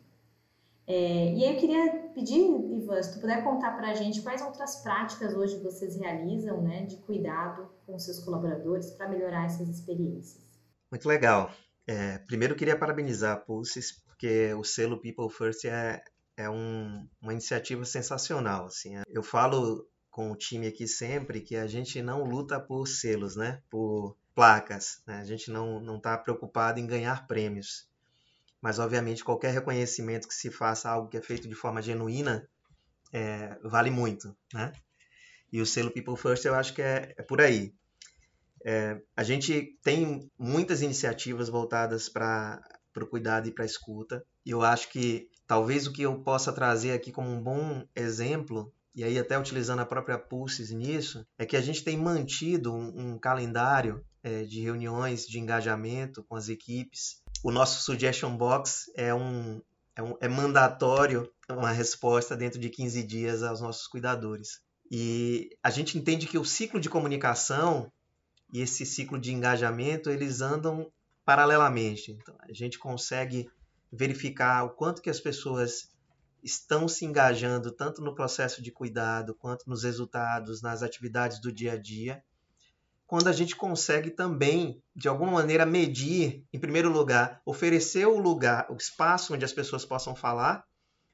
É, 0.88 1.34
e 1.34 1.44
aí 1.44 1.54
eu 1.54 1.60
queria 1.60 2.10
pedir, 2.14 2.40
Ivan, 2.40 3.04
se 3.04 3.14
tu 3.14 3.20
puder 3.20 3.44
contar 3.44 3.76
para 3.78 3.92
a 3.92 3.94
gente 3.94 4.22
quais 4.22 4.42
outras 4.42 4.78
práticas 4.78 5.36
hoje 5.36 5.58
vocês 5.60 5.98
realizam, 5.98 6.62
né, 6.62 6.86
de 6.86 6.96
cuidado 6.98 7.70
com 7.86 8.00
seus 8.00 8.20
colaboradores 8.20 8.92
para 8.92 9.10
melhorar 9.10 9.46
essas 9.46 9.68
experiências. 9.68 10.44
Muito 10.90 11.08
legal. 11.08 11.52
É, 11.88 12.20
primeiro 12.20 12.56
queria 12.56 12.78
parabenizar 12.78 13.34
a 13.34 13.40
Pulses, 13.40 13.92
porque 13.92 14.54
o 14.54 14.64
selo 14.64 15.02
People 15.02 15.30
First 15.30 15.66
é, 15.66 16.04
é 16.38 16.50
um, 16.50 17.08
uma 17.22 17.34
iniciativa 17.34 17.84
sensacional. 17.86 18.66
Assim. 18.66 18.96
Eu 19.08 19.24
falo 19.24 19.88
com 20.10 20.32
o 20.32 20.36
time 20.36 20.68
aqui 20.68 20.88
sempre 20.88 21.42
que 21.42 21.56
a 21.56 21.68
gente 21.68 22.02
não 22.02 22.24
luta 22.24 22.60
por 22.60 22.88
selos, 22.88 23.36
né? 23.36 23.62
Por 23.70 24.18
placas. 24.36 25.02
Né? 25.08 25.20
A 25.20 25.26
gente 25.26 25.50
não 25.50 25.80
não 25.80 25.98
está 25.98 26.18
preocupado 26.18 26.80
em 26.80 26.88
ganhar 26.88 27.28
prêmios. 27.28 27.90
Mas 28.62 28.78
obviamente 28.78 29.24
qualquer 29.24 29.54
reconhecimento 29.54 30.28
que 30.28 30.36
se 30.36 30.52
faça 30.52 30.90
algo 30.90 31.10
que 31.10 31.18
é 31.18 31.22
feito 31.22 31.48
de 31.48 31.56
forma 31.56 31.82
genuína 31.82 32.48
é, 33.12 33.58
vale 33.64 33.90
muito, 33.90 34.36
né? 34.54 34.72
E 35.52 35.60
o 35.60 35.66
selo 35.66 35.92
People 35.92 36.16
First 36.16 36.46
eu 36.46 36.56
acho 36.56 36.74
que 36.74 36.82
é, 36.82 37.14
é 37.18 37.24
por 37.24 37.42
aí. 37.42 37.74
É, 38.66 39.02
a 39.16 39.24
gente 39.24 39.78
tem 39.84 40.30
muitas 40.38 40.82
iniciativas 40.82 41.50
voltadas 41.50 42.10
para 42.10 42.62
o 42.98 43.08
cuidado 43.08 43.48
e 43.48 43.52
para 43.52 43.64
a 43.64 43.68
escuta. 43.68 44.24
E 44.46 44.52
eu 44.52 44.62
acho 44.62 44.90
que 44.90 45.28
talvez 45.48 45.88
o 45.88 45.92
que 45.92 46.04
eu 46.04 46.22
possa 46.22 46.54
trazer 46.54 46.94
aqui 46.94 47.12
como 47.12 47.30
um 47.30 47.42
bom 47.42 47.86
exemplo 47.96 48.72
e 48.94 49.04
aí 49.04 49.18
até 49.18 49.40
utilizando 49.40 49.80
a 49.80 49.86
própria 49.86 50.18
Pulses 50.18 50.70
nisso, 50.70 51.26
é 51.38 51.46
que 51.46 51.56
a 51.56 51.62
gente 51.62 51.84
tem 51.84 51.98
mantido 51.98 52.74
um, 52.74 53.14
um 53.14 53.18
calendário 53.18 54.04
é, 54.22 54.44
de 54.44 54.62
reuniões 54.62 55.26
de 55.26 55.40
engajamento 55.40 56.24
com 56.24 56.36
as 56.36 56.50
equipes. 56.50 57.22
O 57.44 57.52
nosso 57.52 57.84
Suggestion 57.84 58.36
Box 58.36 58.92
é 58.96 59.14
um, 59.14 59.62
é, 59.96 60.04
um, 60.04 60.16
é 60.20 60.28
mandatório 60.28 61.32
uma 61.50 61.72
resposta 61.72 62.36
dentro 62.36 62.60
de 62.60 62.70
15 62.70 63.04
dias 63.04 63.44
aos 63.44 63.62
nossos 63.62 63.88
cuidadores. 63.88 64.60
E 64.90 65.50
a 65.64 65.70
gente 65.70 65.98
entende 65.98 66.28
que 66.28 66.38
o 66.38 66.46
ciclo 66.46 66.80
de 66.80 66.90
comunicação 66.90 67.92
e 68.52 68.62
esse 68.62 68.86
ciclo 68.86 69.20
de 69.20 69.34
engajamento, 69.34 70.10
eles 70.10 70.42
andam 70.42 70.92
paralelamente. 71.24 72.12
Então, 72.12 72.36
a 72.40 72.52
gente 72.52 72.78
consegue 72.78 73.50
verificar 73.92 74.64
o 74.64 74.70
quanto 74.72 75.02
que 75.02 75.10
as 75.10 75.20
pessoas 75.20 75.90
estão 76.44 76.88
se 76.88 77.06
engajando 77.06 77.72
tanto 77.72 78.02
no 78.02 78.16
processo 78.16 78.62
de 78.62 78.72
cuidado 78.72 79.36
quanto 79.36 79.70
nos 79.70 79.84
resultados, 79.84 80.62
nas 80.62 80.82
atividades 80.82 81.40
do 81.40 81.52
dia 81.52 81.74
a 81.74 81.78
dia, 81.78 82.24
quando 83.06 83.28
a 83.28 83.34
gente 83.34 83.58
consegue 83.58 84.10
também, 84.10 84.82
de 84.96 85.10
alguma 85.10 85.34
maneira, 85.34 85.66
medir, 85.66 86.46
em 86.52 86.58
primeiro 86.58 86.90
lugar, 86.90 87.42
oferecer 87.46 88.08
o 88.08 88.18
lugar, 88.18 88.66
o 88.72 88.76
espaço 88.78 89.34
onde 89.34 89.44
as 89.44 89.52
pessoas 89.52 89.84
possam 89.84 90.16
falar, 90.16 90.66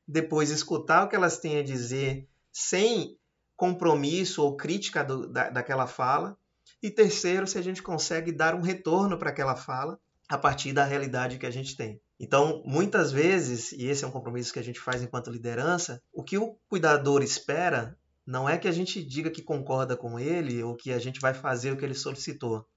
depois 0.08 0.52
escutar 0.52 1.04
o 1.04 1.10
que 1.10 1.16
elas 1.16 1.40
têm 1.40 1.58
a 1.58 1.64
dizer 1.64 2.30
sem 2.52 3.18
compromisso 3.56 4.44
ou 4.44 4.56
crítica 4.56 5.04
do, 5.04 5.28
da, 5.28 5.50
daquela 5.50 5.88
fala, 5.88 6.38
e 6.82 6.92
terceiro, 6.92 7.48
se 7.48 7.58
a 7.58 7.62
gente 7.62 7.82
consegue 7.82 8.32
dar 8.32 8.54
um 8.54 8.62
retorno 8.62 9.18
para 9.18 9.30
aquela 9.30 9.56
fala 9.56 10.00
a 10.30 10.38
partir 10.38 10.74
da 10.74 10.84
realidade 10.84 11.38
que 11.38 11.46
a 11.46 11.52
gente 11.52 11.76
tem. 11.76 12.02
Então, 12.20 12.62
muitas 12.66 13.12
vezes, 13.12 13.72
e 13.72 13.86
esse 13.86 14.04
é 14.04 14.08
um 14.08 14.12
compromisso 14.12 14.52
que 14.52 14.60
a 14.60 14.64
gente 14.64 14.80
faz 14.80 15.02
enquanto 15.02 15.32
liderança, 15.32 16.02
o 16.12 16.24
que 16.24 16.38
o 16.38 16.58
cuidador 16.68 17.24
espera 17.24 17.98
não 18.26 18.50
é 18.50 18.58
que 18.58 18.68
a 18.68 18.72
gente 18.72 19.04
diga 19.04 19.32
que 19.32 19.42
concorda 19.42 19.96
com 19.96 20.20
ele 20.20 20.62
ou 20.62 20.76
que 20.76 20.92
a 20.92 21.00
gente 21.00 21.20
vai 21.20 21.34
fazer 21.34 21.72
o 21.72 21.78
que 21.78 21.86
ele 21.86 21.94
solicitou, 21.94 22.68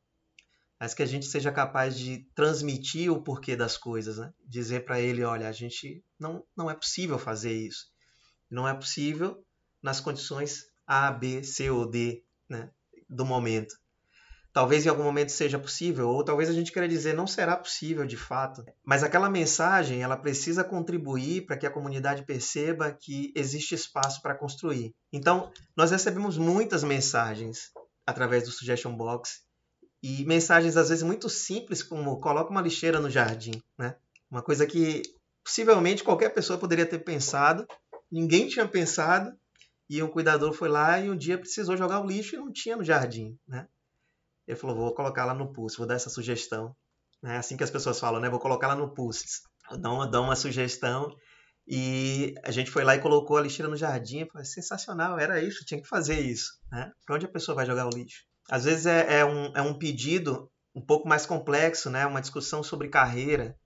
mas 0.78 0.94
que 0.94 1.02
a 1.02 1.06
gente 1.06 1.26
seja 1.26 1.50
capaz 1.50 1.98
de 1.98 2.26
transmitir 2.34 3.10
o 3.10 3.22
porquê 3.22 3.56
das 3.56 3.76
coisas, 3.76 4.18
né? 4.18 4.32
Dizer 4.46 4.84
para 4.84 5.00
ele, 5.00 5.24
olha, 5.24 5.48
a 5.48 5.52
gente 5.52 6.04
não 6.18 6.44
não 6.56 6.70
é 6.70 6.74
possível 6.74 7.18
fazer 7.18 7.52
isso. 7.52 7.90
Não 8.48 8.68
é 8.68 8.74
possível 8.74 9.44
nas 9.82 10.00
condições 10.00 10.66
A, 10.86 11.10
B, 11.10 11.42
C 11.42 11.70
ou 11.70 11.88
D, 11.88 12.22
né, 12.48 12.70
do 13.08 13.24
momento 13.24 13.79
talvez 14.60 14.84
em 14.84 14.90
algum 14.90 15.04
momento 15.04 15.32
seja 15.32 15.58
possível, 15.58 16.10
ou 16.10 16.22
talvez 16.22 16.50
a 16.50 16.52
gente 16.52 16.70
queira 16.70 16.86
dizer 16.86 17.14
não 17.14 17.26
será 17.26 17.56
possível 17.56 18.04
de 18.04 18.18
fato. 18.18 18.62
Mas 18.84 19.02
aquela 19.02 19.30
mensagem, 19.30 20.02
ela 20.02 20.18
precisa 20.18 20.62
contribuir 20.62 21.46
para 21.46 21.56
que 21.56 21.66
a 21.66 21.70
comunidade 21.70 22.26
perceba 22.26 22.92
que 22.92 23.32
existe 23.34 23.74
espaço 23.74 24.20
para 24.20 24.34
construir. 24.34 24.94
Então, 25.10 25.50
nós 25.74 25.90
recebemos 25.90 26.36
muitas 26.36 26.84
mensagens 26.84 27.70
através 28.06 28.44
do 28.44 28.50
Suggestion 28.50 28.94
Box 28.94 29.40
e 30.02 30.26
mensagens 30.26 30.76
às 30.76 30.90
vezes 30.90 31.02
muito 31.02 31.30
simples 31.30 31.82
como 31.82 32.20
coloca 32.20 32.50
uma 32.50 32.60
lixeira 32.60 33.00
no 33.00 33.08
jardim, 33.08 33.62
né? 33.78 33.96
Uma 34.30 34.42
coisa 34.42 34.66
que 34.66 35.00
possivelmente 35.42 36.04
qualquer 36.04 36.34
pessoa 36.34 36.58
poderia 36.58 36.84
ter 36.84 36.98
pensado, 36.98 37.66
ninguém 38.12 38.46
tinha 38.46 38.68
pensado, 38.68 39.34
e 39.88 40.02
um 40.02 40.08
cuidador 40.08 40.52
foi 40.52 40.68
lá 40.68 41.00
e 41.00 41.08
um 41.08 41.16
dia 41.16 41.38
precisou 41.38 41.78
jogar 41.78 42.00
o 42.00 42.06
lixo 42.06 42.36
e 42.36 42.38
não 42.38 42.52
tinha 42.52 42.76
no 42.76 42.84
jardim, 42.84 43.38
né? 43.48 43.66
Ele 44.50 44.58
falou, 44.58 44.74
vou 44.74 44.92
colocar 44.92 45.24
lá 45.24 45.32
no 45.32 45.52
Pulse, 45.52 45.78
vou 45.78 45.86
dar 45.86 45.94
essa 45.94 46.10
sugestão. 46.10 46.74
É 47.24 47.36
assim 47.36 47.56
que 47.56 47.62
as 47.62 47.70
pessoas 47.70 48.00
falam, 48.00 48.20
né? 48.20 48.28
Vou 48.28 48.40
colocar 48.40 48.66
lá 48.66 48.74
no 48.74 48.92
Pulse. 48.92 49.24
Dá 49.78 50.06
dá 50.06 50.20
uma 50.20 50.34
sugestão. 50.34 51.14
E 51.68 52.34
a 52.42 52.50
gente 52.50 52.68
foi 52.68 52.82
lá 52.82 52.96
e 52.96 53.00
colocou 53.00 53.36
a 53.36 53.42
lixeira 53.42 53.70
no 53.70 53.76
jardim. 53.76 54.26
Falei, 54.26 54.44
sensacional, 54.44 55.20
era 55.20 55.40
isso, 55.40 55.64
tinha 55.64 55.80
que 55.80 55.86
fazer 55.86 56.18
isso. 56.18 56.58
Né? 56.72 56.90
Para 57.06 57.14
onde 57.14 57.26
a 57.26 57.30
pessoa 57.30 57.54
vai 57.54 57.64
jogar 57.64 57.86
o 57.86 57.90
lixo? 57.90 58.24
Às 58.50 58.64
vezes 58.64 58.86
é, 58.86 59.20
é, 59.20 59.24
um, 59.24 59.52
é 59.54 59.62
um 59.62 59.78
pedido 59.78 60.50
um 60.74 60.84
pouco 60.84 61.08
mais 61.08 61.26
complexo, 61.26 61.88
né? 61.88 62.04
uma 62.04 62.20
discussão 62.20 62.60
sobre 62.60 62.88
carreira. 62.88 63.56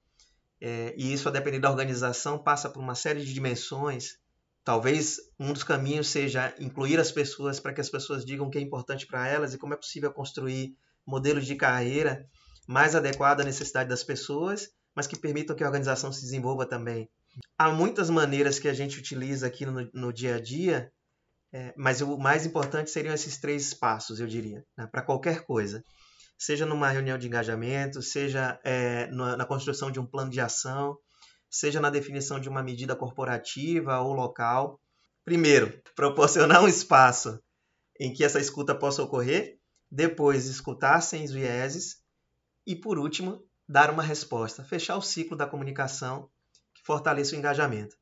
É, 0.61 0.95
e 0.99 1.15
isso, 1.15 1.27
a 1.29 1.33
depender 1.33 1.61
da 1.61 1.71
organização, 1.71 2.43
passa 2.43 2.69
por 2.69 2.83
uma 2.83 2.95
série 2.95 3.25
de 3.25 3.33
dimensões. 3.33 4.19
Talvez 4.65 5.19
um 5.39 5.53
dos 5.53 5.63
caminhos 5.63 6.09
seja 6.09 6.55
incluir 6.59 6.99
as 6.99 7.13
pessoas 7.13 7.61
para 7.61 7.75
que 7.75 7.83
as 7.83 7.91
pessoas 7.91 8.25
digam 8.25 8.47
o 8.47 8.51
que 8.51 8.57
é 8.57 8.63
importante 8.63 9.07
para 9.07 9.29
elas 9.29 9.53
e 9.53 9.59
como 9.59 9.75
é 9.75 9.77
possível 9.77 10.11
construir 10.11 10.75
modelos 11.07 11.45
de 11.45 11.55
carreira 11.55 12.27
mais 12.67 12.95
adequados 12.95 13.43
à 13.43 13.47
necessidade 13.47 13.91
das 13.91 14.03
pessoas, 14.03 14.69
mas 14.97 15.07
que 15.07 15.19
permitam 15.19 15.55
que 15.55 15.63
a 15.63 15.67
organização 15.67 16.11
se 16.11 16.23
desenvolva 16.23 16.67
também. 16.67 17.11
Há 17.59 17.71
muitas 17.71 18.09
maneiras 18.09 18.59
que 18.59 18.69
a 18.69 18.73
gente 18.73 18.99
utiliza 18.99 19.47
aqui 19.47 19.67
no, 19.67 19.89
no 19.93 20.13
dia 20.13 20.37
a 20.37 20.41
dia, 20.41 20.91
é, 21.53 21.75
mas 21.77 22.01
o 22.01 22.17
mais 22.17 22.47
importante 22.47 22.91
seriam 22.91 23.15
esses 23.15 23.39
três 23.39 23.75
passos, 23.75 24.19
eu 24.19 24.27
diria, 24.27 24.65
né, 24.77 24.87
para 24.87 25.03
qualquer 25.03 25.45
coisa. 25.45 25.85
Seja 26.39 26.67
numa 26.67 26.89
reunião 26.89 27.17
de 27.19 27.27
engajamento, 27.27 28.03
seja 28.03 28.59
é, 28.65 29.07
na, 29.09 29.37
na 29.37 29.45
construção 29.45 29.91
de 29.91 30.01
um 30.01 30.07
plano 30.07 30.31
de 30.31 30.41
ação, 30.41 30.97
seja 31.55 31.81
na 31.81 31.89
definição 31.89 32.41
de 32.41 32.49
uma 32.49 32.65
medida 32.65 32.97
corporativa 32.97 34.01
ou 34.01 34.13
local. 34.13 34.81
Primeiro, 35.25 35.81
proporcionar 35.95 36.63
um 36.65 36.69
espaço 36.69 37.39
em 37.99 38.13
que 38.13 38.25
essa 38.25 38.41
escuta 38.41 38.75
possa 38.75 39.05
ocorrer, 39.05 39.57
depois, 39.89 40.47
escutar 40.47 41.01
sem 41.01 41.27
vieses 41.27 42.03
e, 42.67 42.75
por 42.75 42.99
último, 42.99 43.41
dar 43.69 43.89
uma 43.89 44.03
resposta, 44.03 44.65
fechar 44.65 44.97
o 44.97 45.03
ciclo 45.03 45.37
da 45.37 45.47
comunicação 45.47 46.29
que 46.75 46.83
fortaleça 46.83 47.37
o 47.37 47.39
engajamento. 47.39 47.97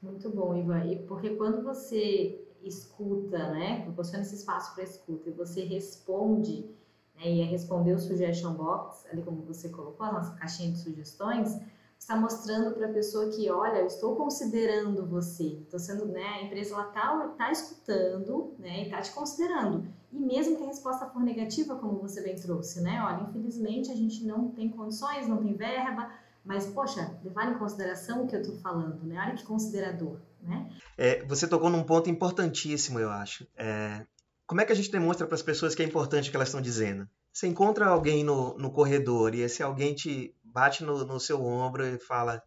Muito 0.00 0.30
bom, 0.30 0.56
Ivan. 0.56 0.84
E 0.84 1.04
porque 1.06 1.30
quando 1.30 1.64
você 1.64 2.46
escuta, 2.62 3.50
né, 3.50 3.82
proporciona 3.82 4.22
esse 4.22 4.36
espaço 4.36 4.72
para 4.74 4.84
escuta 4.84 5.28
e 5.28 5.32
você 5.32 5.64
responde, 5.64 6.70
né, 7.16 7.28
e 7.28 7.40
é 7.40 7.44
responder 7.44 7.92
o 7.92 7.98
suggestion 7.98 8.54
box, 8.54 9.04
ali 9.10 9.20
como 9.22 9.42
você 9.42 9.68
colocou, 9.68 10.06
a 10.06 10.12
nossa 10.12 10.34
caixinha 10.36 10.70
de 10.70 10.78
sugestões, 10.78 11.58
está 12.00 12.16
mostrando 12.16 12.74
para 12.74 12.86
a 12.86 12.92
pessoa 12.92 13.28
que, 13.28 13.48
olha, 13.50 13.78
eu 13.78 13.86
estou 13.86 14.16
considerando 14.16 15.06
você. 15.06 15.58
Estou 15.62 15.78
sendo, 15.78 16.06
né, 16.06 16.24
a 16.24 16.42
empresa 16.42 16.72
ela 16.72 16.84
tá, 16.84 17.28
tá 17.36 17.52
escutando, 17.52 18.54
né, 18.58 18.80
e 18.80 18.84
está 18.84 19.02
te 19.02 19.12
considerando. 19.12 19.86
E 20.10 20.18
mesmo 20.18 20.56
que 20.56 20.64
a 20.64 20.66
resposta 20.66 21.06
for 21.06 21.22
negativa, 21.22 21.76
como 21.76 22.00
você 22.00 22.22
bem 22.22 22.34
trouxe, 22.34 22.80
né, 22.80 23.00
olha, 23.04 23.28
infelizmente 23.28 23.92
a 23.92 23.94
gente 23.94 24.24
não 24.24 24.48
tem 24.48 24.70
condições, 24.70 25.28
não 25.28 25.36
tem 25.36 25.54
verba, 25.54 26.10
mas 26.42 26.66
poxa, 26.66 27.18
levar 27.22 27.52
em 27.52 27.58
consideração 27.58 28.24
o 28.24 28.26
que 28.26 28.34
eu 28.34 28.40
estou 28.40 28.56
falando, 28.56 29.04
né? 29.04 29.22
Olha 29.22 29.36
que 29.36 29.44
considerador, 29.44 30.18
né? 30.40 30.70
É, 30.96 31.22
você 31.26 31.46
tocou 31.46 31.68
num 31.68 31.82
ponto 31.82 32.08
importantíssimo, 32.08 32.98
eu 32.98 33.10
acho. 33.10 33.46
É, 33.54 34.06
como 34.46 34.62
é 34.62 34.64
que 34.64 34.72
a 34.72 34.74
gente 34.74 34.90
demonstra 34.90 35.26
para 35.26 35.34
as 35.34 35.42
pessoas 35.42 35.74
que 35.74 35.82
é 35.82 35.86
importante 35.86 36.28
o 36.28 36.30
que 36.30 36.36
elas 36.36 36.48
estão 36.48 36.62
dizendo? 36.62 37.06
Você 37.32 37.46
encontra 37.46 37.86
alguém 37.86 38.24
no, 38.24 38.56
no 38.58 38.72
corredor 38.72 39.34
e 39.34 39.42
esse 39.42 39.62
alguém 39.62 39.94
te 39.94 40.34
bate 40.52 40.84
no, 40.84 41.04
no 41.04 41.20
seu 41.20 41.44
ombro 41.44 41.86
e 41.86 41.98
fala: 41.98 42.42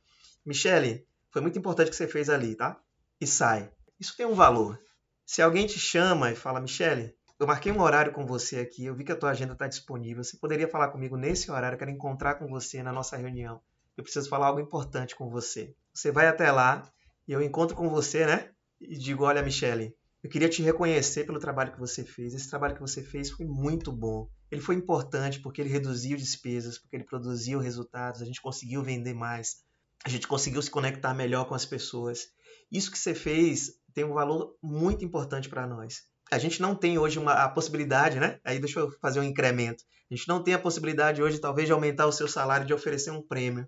Michele, 0.46 1.06
foi 1.32 1.42
muito 1.42 1.58
importante 1.58 1.88
o 1.88 1.90
que 1.92 1.96
você 1.96 2.08
fez 2.08 2.30
ali, 2.30 2.56
tá? 2.56 2.80
E 3.20 3.26
sai. 3.26 3.72
Isso 4.00 4.16
tem 4.16 4.26
um 4.26 4.36
valor. 4.36 4.80
Se 5.26 5.42
alguém 5.42 5.66
te 5.66 5.80
chama 5.80 6.32
e 6.32 6.36
fala, 6.36 6.60
Michele, 6.60 7.16
eu 7.40 7.48
marquei 7.48 7.72
um 7.72 7.82
horário 7.82 8.14
com 8.14 8.26
você 8.26 8.60
aqui, 8.60 8.86
eu 8.86 8.96
vi 8.96 9.04
que 9.04 9.12
a 9.12 9.16
tua 9.16 9.32
agenda 9.32 9.54
está 9.54 9.68
disponível, 9.68 10.24
você 10.24 10.38
poderia 10.38 10.68
falar 10.68 10.90
comigo 10.90 11.18
nesse 11.18 11.50
horário, 11.50 11.76
eu 11.76 11.80
quero 11.80 11.92
encontrar 11.92 12.36
com 12.36 12.48
você 12.48 12.84
na 12.84 12.92
nossa 12.92 13.18
reunião. 13.18 13.62
Eu 13.98 14.04
preciso 14.04 14.30
falar 14.30 14.48
algo 14.48 14.60
importante 14.60 15.16
com 15.16 15.30
você. 15.30 15.76
Você 15.94 16.12
vai 16.12 16.28
até 16.28 16.52
lá 16.52 16.84
e 17.28 17.32
eu 17.32 17.42
encontro 17.42 17.76
com 17.76 17.90
você, 17.90 18.26
né? 18.26 18.50
E 18.80 18.98
digo, 18.98 19.24
olha, 19.24 19.42
Michele, 19.42 19.96
eu 20.24 20.30
queria 20.30 20.50
te 20.50 20.62
reconhecer 20.62 21.26
pelo 21.26 21.40
trabalho 21.40 21.74
que 21.74 21.80
você 21.80 22.04
fez. 22.04 22.34
Esse 22.34 22.50
trabalho 22.50 22.76
que 22.76 22.82
você 22.82 23.04
fez 23.04 23.30
foi 23.30 23.46
muito 23.46 23.92
bom. 23.92 24.30
Ele 24.54 24.62
foi 24.62 24.76
importante 24.76 25.40
porque 25.40 25.60
ele 25.60 25.70
reduziu 25.72 26.16
despesas, 26.16 26.78
porque 26.78 26.96
ele 26.96 27.06
produziu 27.06 27.58
resultados, 27.58 28.22
a 28.22 28.26
gente 28.26 28.40
conseguiu 28.40 28.84
vender 28.84 29.16
mais, 29.16 29.64
a 30.06 30.10
gente 30.10 30.28
conseguiu 30.28 30.62
se 30.62 30.70
conectar 30.70 31.12
melhor 31.12 31.46
com 31.46 31.56
as 31.56 31.66
pessoas. 31.66 32.28
Isso 32.72 32.92
que 32.92 33.00
você 33.00 33.16
fez 33.16 33.72
tem 33.96 34.04
um 34.04 34.14
valor 34.14 34.56
muito 34.62 35.04
importante 35.04 35.50
para 35.50 35.66
nós. 35.66 36.04
A 36.32 36.38
gente 36.38 36.62
não 36.62 36.76
tem 36.76 37.00
hoje 37.00 37.18
uma, 37.18 37.34
a 37.34 37.50
possibilidade, 37.50 38.20
né? 38.20 38.40
Aí 38.44 38.60
deixa 38.60 38.80
eu 38.80 38.92
fazer 39.02 39.20
um 39.20 39.24
incremento. 39.24 39.84
A 40.12 40.16
gente 40.16 40.28
não 40.28 40.44
tem 40.44 40.54
a 40.54 40.60
possibilidade 40.60 41.20
hoje, 41.20 41.40
talvez, 41.40 41.66
de 41.66 41.74
aumentar 41.74 42.06
o 42.06 42.12
seu 42.12 42.28
salário, 42.28 42.68
de 42.68 42.76
oferecer 42.76 43.10
um 43.10 43.26
prêmio. 43.26 43.68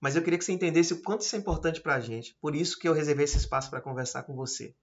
Mas 0.00 0.16
eu 0.16 0.22
queria 0.22 0.40
que 0.40 0.44
você 0.44 0.50
entendesse 0.50 0.92
o 0.92 1.02
quanto 1.02 1.20
isso 1.20 1.36
é 1.36 1.38
importante 1.38 1.80
para 1.80 1.94
a 1.94 2.00
gente. 2.00 2.36
Por 2.40 2.56
isso 2.56 2.80
que 2.80 2.88
eu 2.88 2.92
reservei 2.92 3.26
esse 3.26 3.38
espaço 3.38 3.70
para 3.70 3.80
conversar 3.80 4.24
com 4.24 4.34
você. 4.34 4.74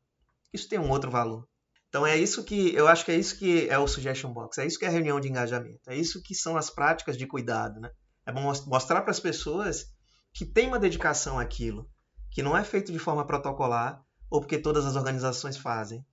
Isso 0.54 0.70
tem 0.70 0.80
um 0.80 0.90
outro 0.90 1.12
valor. 1.12 1.46
Então 1.94 2.08
é 2.08 2.18
isso 2.18 2.44
que 2.44 2.74
eu 2.74 2.88
acho 2.88 3.06
que 3.06 3.12
é 3.12 3.16
isso 3.16 3.38
que 3.38 3.70
é 3.70 3.78
o 3.78 3.86
suggestion 3.86 4.34
box, 4.34 4.58
é 4.58 4.66
isso 4.66 4.80
que 4.80 4.86
é 4.86 4.88
a 4.88 4.92
reunião 4.92 5.20
de 5.20 5.30
engajamento, 5.30 5.92
é 5.92 5.96
isso 5.96 6.24
que 6.24 6.34
são 6.34 6.58
as 6.58 6.68
práticas 6.68 7.16
de 7.16 7.28
cuidado, 7.28 7.80
né? 7.80 7.92
É 8.26 8.32
mostrar 8.32 9.04
para 9.04 9.12
as 9.12 9.20
pessoas 9.20 9.86
que 10.34 10.44
tem 10.44 10.68
uma 10.68 10.80
dedicação 10.80 11.38
àquilo, 11.38 11.88
que 12.32 12.42
não 12.42 12.58
é 12.58 12.64
feito 12.64 12.92
de 12.92 12.98
forma 12.98 13.28
protocolar 13.28 14.02
ou 14.28 14.40
porque 14.40 14.58
todas 14.58 14.88
as 14.88 14.96
organizações 14.96 15.56
fazem. 15.56 16.04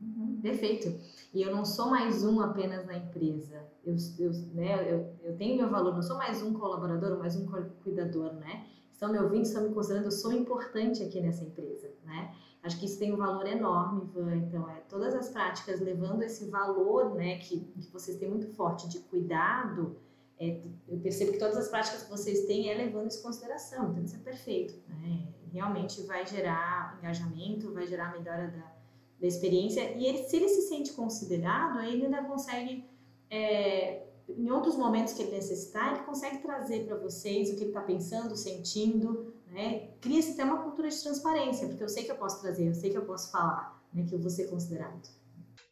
Uhum, 0.00 0.40
perfeito. 0.40 0.98
E 1.34 1.42
eu 1.42 1.54
não 1.54 1.66
sou 1.66 1.90
mais 1.90 2.24
um 2.24 2.40
apenas 2.40 2.86
na 2.86 2.96
empresa. 2.96 3.66
Eu, 3.84 3.94
eu, 4.18 4.32
né, 4.54 4.90
eu, 4.90 5.14
eu 5.24 5.36
tenho 5.36 5.58
meu 5.58 5.68
valor, 5.68 5.92
não 5.92 6.00
sou 6.00 6.16
mais 6.16 6.42
um 6.42 6.54
colaborador, 6.54 7.18
mais 7.18 7.36
um 7.36 7.46
cuidador, 7.84 8.32
né? 8.36 8.66
Estão 8.90 9.12
me 9.12 9.18
ouvindo, 9.18 9.42
estão 9.42 9.68
me 9.68 9.74
considerando, 9.74 10.06
eu 10.06 10.10
sou 10.10 10.32
importante 10.32 11.02
aqui 11.02 11.20
nessa 11.20 11.44
empresa, 11.44 11.90
né? 12.02 12.34
Acho 12.62 12.78
que 12.78 12.86
isso 12.86 12.98
tem 12.98 13.12
um 13.12 13.16
valor 13.16 13.46
enorme, 13.46 14.04
Ivan. 14.04 14.36
Então, 14.36 14.70
é 14.70 14.76
todas 14.88 15.14
as 15.14 15.28
práticas 15.28 15.80
levando 15.80 16.22
esse 16.22 16.48
valor, 16.48 17.14
né, 17.14 17.38
que, 17.38 17.60
que 17.60 17.90
vocês 17.90 18.16
têm 18.18 18.28
muito 18.28 18.46
forte 18.54 18.88
de 18.88 19.00
cuidado, 19.00 19.96
é, 20.38 20.60
eu 20.88 20.98
percebo 20.98 21.32
que 21.32 21.38
todas 21.38 21.56
as 21.56 21.68
práticas 21.68 22.02
que 22.02 22.10
vocês 22.10 22.46
têm 22.46 22.68
é 22.68 22.74
levando 22.74 23.08
isso 23.08 23.20
em 23.20 23.22
consideração. 23.22 23.90
Então, 23.90 24.04
isso 24.04 24.16
é 24.16 24.18
perfeito, 24.18 24.74
né? 24.88 25.28
Realmente 25.52 26.02
vai 26.02 26.26
gerar 26.26 26.98
engajamento, 26.98 27.72
vai 27.72 27.86
gerar 27.86 28.12
melhora 28.12 28.48
da, 28.48 28.72
da 29.20 29.26
experiência. 29.26 29.92
E 29.96 30.04
ele, 30.04 30.18
se 30.24 30.36
ele 30.36 30.48
se 30.48 30.62
sente 30.62 30.92
considerado, 30.92 31.78
aí 31.78 31.94
ele 31.94 32.06
ainda 32.06 32.24
consegue, 32.24 32.84
é, 33.30 34.06
em 34.28 34.50
outros 34.50 34.76
momentos 34.76 35.12
que 35.12 35.22
ele 35.22 35.32
necessitar, 35.32 35.94
ele 35.94 36.04
consegue 36.04 36.38
trazer 36.38 36.86
para 36.86 36.96
vocês 36.96 37.50
o 37.50 37.54
que 37.54 37.62
ele 37.62 37.70
está 37.70 37.82
pensando, 37.82 38.36
sentindo, 38.36 39.32
né? 39.52 39.90
Cria-se 40.00 40.32
até 40.32 40.44
uma 40.44 40.62
cultura 40.62 40.88
de 40.88 41.00
transparência, 41.00 41.68
porque 41.68 41.84
eu 41.84 41.88
sei 41.88 42.04
que 42.04 42.10
eu 42.10 42.16
posso 42.16 42.40
trazer, 42.40 42.66
eu 42.66 42.74
sei 42.74 42.90
que 42.90 42.96
eu 42.96 43.04
posso 43.04 43.30
falar, 43.30 43.80
né? 43.92 44.04
que 44.08 44.14
eu 44.14 44.18
vou 44.18 44.30
ser 44.30 44.48
considerado. 44.48 45.00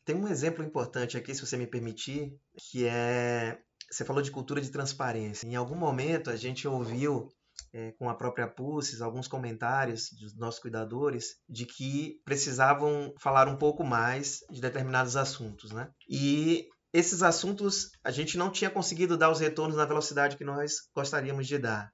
Tem 0.04 0.14
um 0.14 0.28
exemplo 0.28 0.64
importante 0.64 1.16
aqui, 1.16 1.34
se 1.34 1.44
você 1.44 1.56
me 1.56 1.66
permitir, 1.66 2.38
que 2.56 2.86
é. 2.86 3.58
Você 3.90 4.04
falou 4.04 4.22
de 4.22 4.30
cultura 4.30 4.60
de 4.60 4.70
transparência. 4.70 5.46
Em 5.46 5.56
algum 5.56 5.74
momento 5.74 6.30
a 6.30 6.36
gente 6.36 6.68
ouviu 6.68 7.28
é, 7.72 7.90
com 7.92 8.08
a 8.08 8.14
própria 8.14 8.46
Pulses, 8.46 9.00
alguns 9.00 9.26
comentários 9.26 10.10
dos 10.12 10.36
nossos 10.36 10.60
cuidadores 10.60 11.36
de 11.48 11.66
que 11.66 12.20
precisavam 12.24 13.12
falar 13.18 13.48
um 13.48 13.56
pouco 13.56 13.82
mais 13.82 14.40
de 14.48 14.60
determinados 14.60 15.16
assuntos, 15.16 15.72
né? 15.72 15.90
E 16.08 16.68
esses 16.92 17.22
assuntos 17.22 17.90
a 18.04 18.12
gente 18.12 18.38
não 18.38 18.50
tinha 18.50 18.70
conseguido 18.70 19.16
dar 19.16 19.30
os 19.30 19.40
retornos 19.40 19.76
na 19.76 19.84
velocidade 19.84 20.36
que 20.36 20.44
nós 20.44 20.88
gostaríamos 20.94 21.48
de 21.48 21.58
dar. 21.58 21.92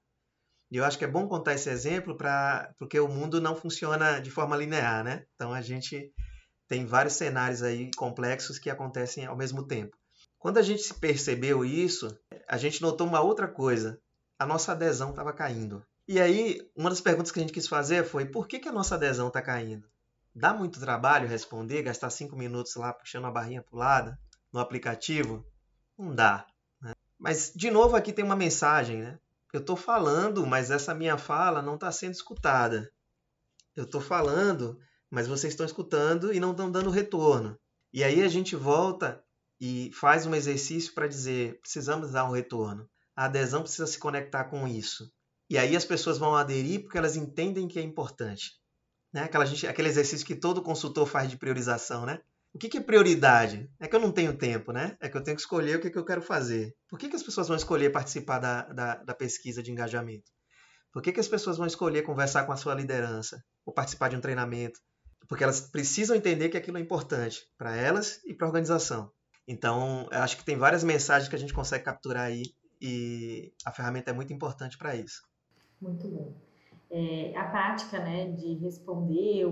E 0.70 0.76
eu 0.76 0.84
acho 0.84 0.98
que 0.98 1.04
é 1.04 1.08
bom 1.08 1.28
contar 1.28 1.54
esse 1.54 1.70
exemplo 1.70 2.16
para 2.16 2.72
porque 2.78 2.98
o 2.98 3.08
mundo 3.08 3.40
não 3.40 3.54
funciona 3.54 4.20
de 4.20 4.30
forma 4.30 4.56
linear, 4.56 5.04
né? 5.04 5.24
Então 5.34 5.52
a 5.52 5.60
gente 5.60 6.12
tem 6.66 6.84
vários 6.84 7.14
cenários 7.14 7.62
aí 7.62 7.90
complexos 7.96 8.58
que 8.58 8.68
acontecem 8.68 9.26
ao 9.26 9.36
mesmo 9.36 9.64
tempo. 9.64 9.96
Quando 10.38 10.58
a 10.58 10.62
gente 10.62 10.92
percebeu 10.94 11.64
isso, 11.64 12.16
a 12.48 12.56
gente 12.56 12.82
notou 12.82 13.06
uma 13.06 13.20
outra 13.20 13.48
coisa. 13.48 14.00
A 14.38 14.46
nossa 14.46 14.72
adesão 14.72 15.10
estava 15.10 15.32
caindo. 15.32 15.84
E 16.08 16.20
aí, 16.20 16.60
uma 16.76 16.90
das 16.90 17.00
perguntas 17.00 17.32
que 17.32 17.38
a 17.38 17.42
gente 17.42 17.52
quis 17.52 17.66
fazer 17.66 18.04
foi: 18.04 18.26
por 18.26 18.46
que, 18.46 18.58
que 18.58 18.68
a 18.68 18.72
nossa 18.72 18.94
adesão 18.94 19.28
está 19.28 19.42
caindo? 19.42 19.88
Dá 20.34 20.52
muito 20.52 20.78
trabalho 20.78 21.28
responder, 21.28 21.82
gastar 21.82 22.10
cinco 22.10 22.36
minutos 22.36 22.76
lá 22.76 22.92
puxando 22.92 23.24
a 23.24 23.30
barrinha 23.30 23.62
para 23.62 23.74
o 23.74 23.78
lado 23.78 24.18
no 24.52 24.60
aplicativo? 24.60 25.44
Não 25.98 26.14
dá. 26.14 26.46
Né? 26.80 26.92
Mas, 27.18 27.52
de 27.54 27.70
novo, 27.70 27.96
aqui 27.96 28.12
tem 28.12 28.24
uma 28.24 28.36
mensagem, 28.36 29.02
né? 29.02 29.18
Eu 29.56 29.60
estou 29.60 29.74
falando, 29.74 30.46
mas 30.46 30.70
essa 30.70 30.94
minha 30.94 31.16
fala 31.16 31.62
não 31.62 31.76
está 31.76 31.90
sendo 31.90 32.12
escutada. 32.12 32.92
Eu 33.74 33.84
estou 33.84 34.02
falando, 34.02 34.78
mas 35.10 35.26
vocês 35.26 35.54
estão 35.54 35.64
escutando 35.64 36.30
e 36.30 36.38
não 36.38 36.50
estão 36.50 36.70
dando 36.70 36.90
retorno. 36.90 37.58
E 37.90 38.04
aí 38.04 38.22
a 38.22 38.28
gente 38.28 38.54
volta 38.54 39.24
e 39.58 39.90
faz 39.94 40.26
um 40.26 40.34
exercício 40.34 40.92
para 40.92 41.08
dizer: 41.08 41.58
precisamos 41.62 42.10
dar 42.10 42.26
um 42.26 42.32
retorno. 42.32 42.86
A 43.16 43.24
adesão 43.24 43.62
precisa 43.62 43.86
se 43.86 43.98
conectar 43.98 44.44
com 44.44 44.68
isso. 44.68 45.10
E 45.48 45.56
aí 45.56 45.74
as 45.74 45.86
pessoas 45.86 46.18
vão 46.18 46.36
aderir 46.36 46.82
porque 46.82 46.98
elas 46.98 47.16
entendem 47.16 47.66
que 47.66 47.78
é 47.78 47.82
importante. 47.82 48.60
Né? 49.10 49.22
Aquela 49.22 49.46
gente, 49.46 49.66
aquele 49.66 49.88
exercício 49.88 50.26
que 50.26 50.36
todo 50.36 50.60
consultor 50.60 51.06
faz 51.06 51.30
de 51.30 51.38
priorização, 51.38 52.04
né? 52.04 52.20
O 52.56 52.58
que, 52.58 52.70
que, 52.70 52.78
é 52.78 52.80
prioridade? 52.80 53.70
É 53.78 53.86
que 53.86 53.94
eu 53.94 54.00
não 54.00 54.10
tenho 54.10 54.34
tempo, 54.34 54.72
né? 54.72 54.96
É 54.98 55.10
que 55.10 55.16
eu 55.18 55.22
tenho 55.22 55.36
que 55.36 55.42
escolher 55.42 55.76
o 55.76 55.78
que, 55.78 55.90
que 55.90 55.98
eu 55.98 56.06
quero 56.06 56.22
fazer. 56.22 56.74
Por 56.88 56.98
que, 56.98 57.10
que 57.10 57.14
as 57.14 57.22
pessoas 57.22 57.48
vão 57.48 57.56
escolher 57.58 57.92
participar 57.92 58.38
da, 58.38 58.62
da, 58.62 58.94
da 58.94 59.14
pesquisa 59.14 59.62
de 59.62 59.70
engajamento? 59.70 60.32
Por 60.90 61.02
que, 61.02 61.12
que 61.12 61.20
as 61.20 61.28
pessoas 61.28 61.58
vão 61.58 61.66
escolher 61.66 62.00
conversar 62.00 62.46
com 62.46 62.52
a 62.52 62.56
sua 62.56 62.74
liderança 62.74 63.44
ou 63.66 63.74
participar 63.74 64.08
de 64.08 64.16
um 64.16 64.22
treinamento? 64.22 64.80
Porque 65.28 65.44
elas 65.44 65.60
precisam 65.60 66.16
entender 66.16 66.48
que 66.48 66.56
aquilo 66.56 66.78
é 66.78 66.80
importante 66.80 67.42
para 67.58 67.76
elas 67.76 68.22
e 68.24 68.32
para 68.32 68.46
a 68.46 68.48
organização. 68.48 69.10
Então, 69.46 70.08
eu 70.10 70.22
acho 70.22 70.38
que 70.38 70.44
tem 70.44 70.56
várias 70.56 70.82
mensagens 70.82 71.28
que 71.28 71.36
a 71.36 71.38
gente 71.38 71.52
consegue 71.52 71.84
capturar 71.84 72.24
aí 72.24 72.42
e 72.80 73.52
a 73.66 73.70
ferramenta 73.70 74.12
é 74.12 74.14
muito 74.14 74.32
importante 74.32 74.78
para 74.78 74.96
isso. 74.96 75.20
Muito 75.78 76.08
bom. 76.08 76.34
É, 76.90 77.36
a 77.36 77.44
prática 77.50 77.98
né, 77.98 78.32
de 78.32 78.54
responder 78.54 79.44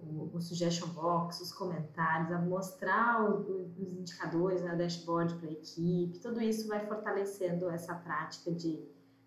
o 0.00 0.06
o, 0.16 0.36
o 0.36 0.40
suggestion 0.40 0.88
box, 0.88 1.40
os 1.40 1.52
comentários, 1.52 2.32
a 2.32 2.40
mostrar 2.40 3.30
o, 3.30 3.68
os 3.78 3.98
indicadores 3.98 4.62
né, 4.62 4.74
dashboard 4.76 5.34
para 5.36 5.48
a 5.48 5.52
equipe, 5.52 6.18
tudo 6.20 6.40
isso 6.40 6.68
vai 6.68 6.86
fortalecendo 6.86 7.68
essa 7.68 7.94
prática 7.94 8.52
de, 8.52 8.80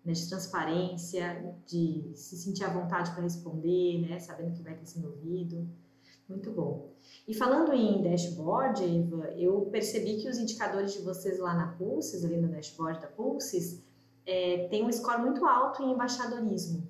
né, 0.04 0.12
de 0.12 0.28
transparência, 0.28 1.54
de 1.66 2.12
se 2.14 2.36
sentir 2.36 2.64
à 2.64 2.70
vontade 2.70 3.10
para 3.12 3.22
responder, 3.22 4.08
né, 4.08 4.18
sabendo 4.18 4.56
que 4.56 4.62
vai 4.62 4.74
ter 4.74 4.86
sido 4.86 5.08
ouvido. 5.08 5.68
Muito 6.28 6.50
bom. 6.52 6.92
E 7.26 7.34
falando 7.34 7.72
em 7.72 8.02
dashboard, 8.02 8.84
Eva, 8.84 9.30
eu 9.32 9.62
percebi 9.62 10.22
que 10.22 10.28
os 10.28 10.38
indicadores 10.38 10.92
de 10.92 11.00
vocês 11.00 11.40
lá 11.40 11.54
na 11.54 11.72
Pulses, 11.72 12.24
ali 12.24 12.36
no 12.36 12.48
dashboard 12.48 13.00
da 13.00 13.08
Pulses, 13.08 13.82
é, 14.24 14.68
tem 14.68 14.84
um 14.84 14.92
score 14.92 15.20
muito 15.22 15.44
alto 15.44 15.82
em 15.82 15.90
embaixadorismo 15.90 16.86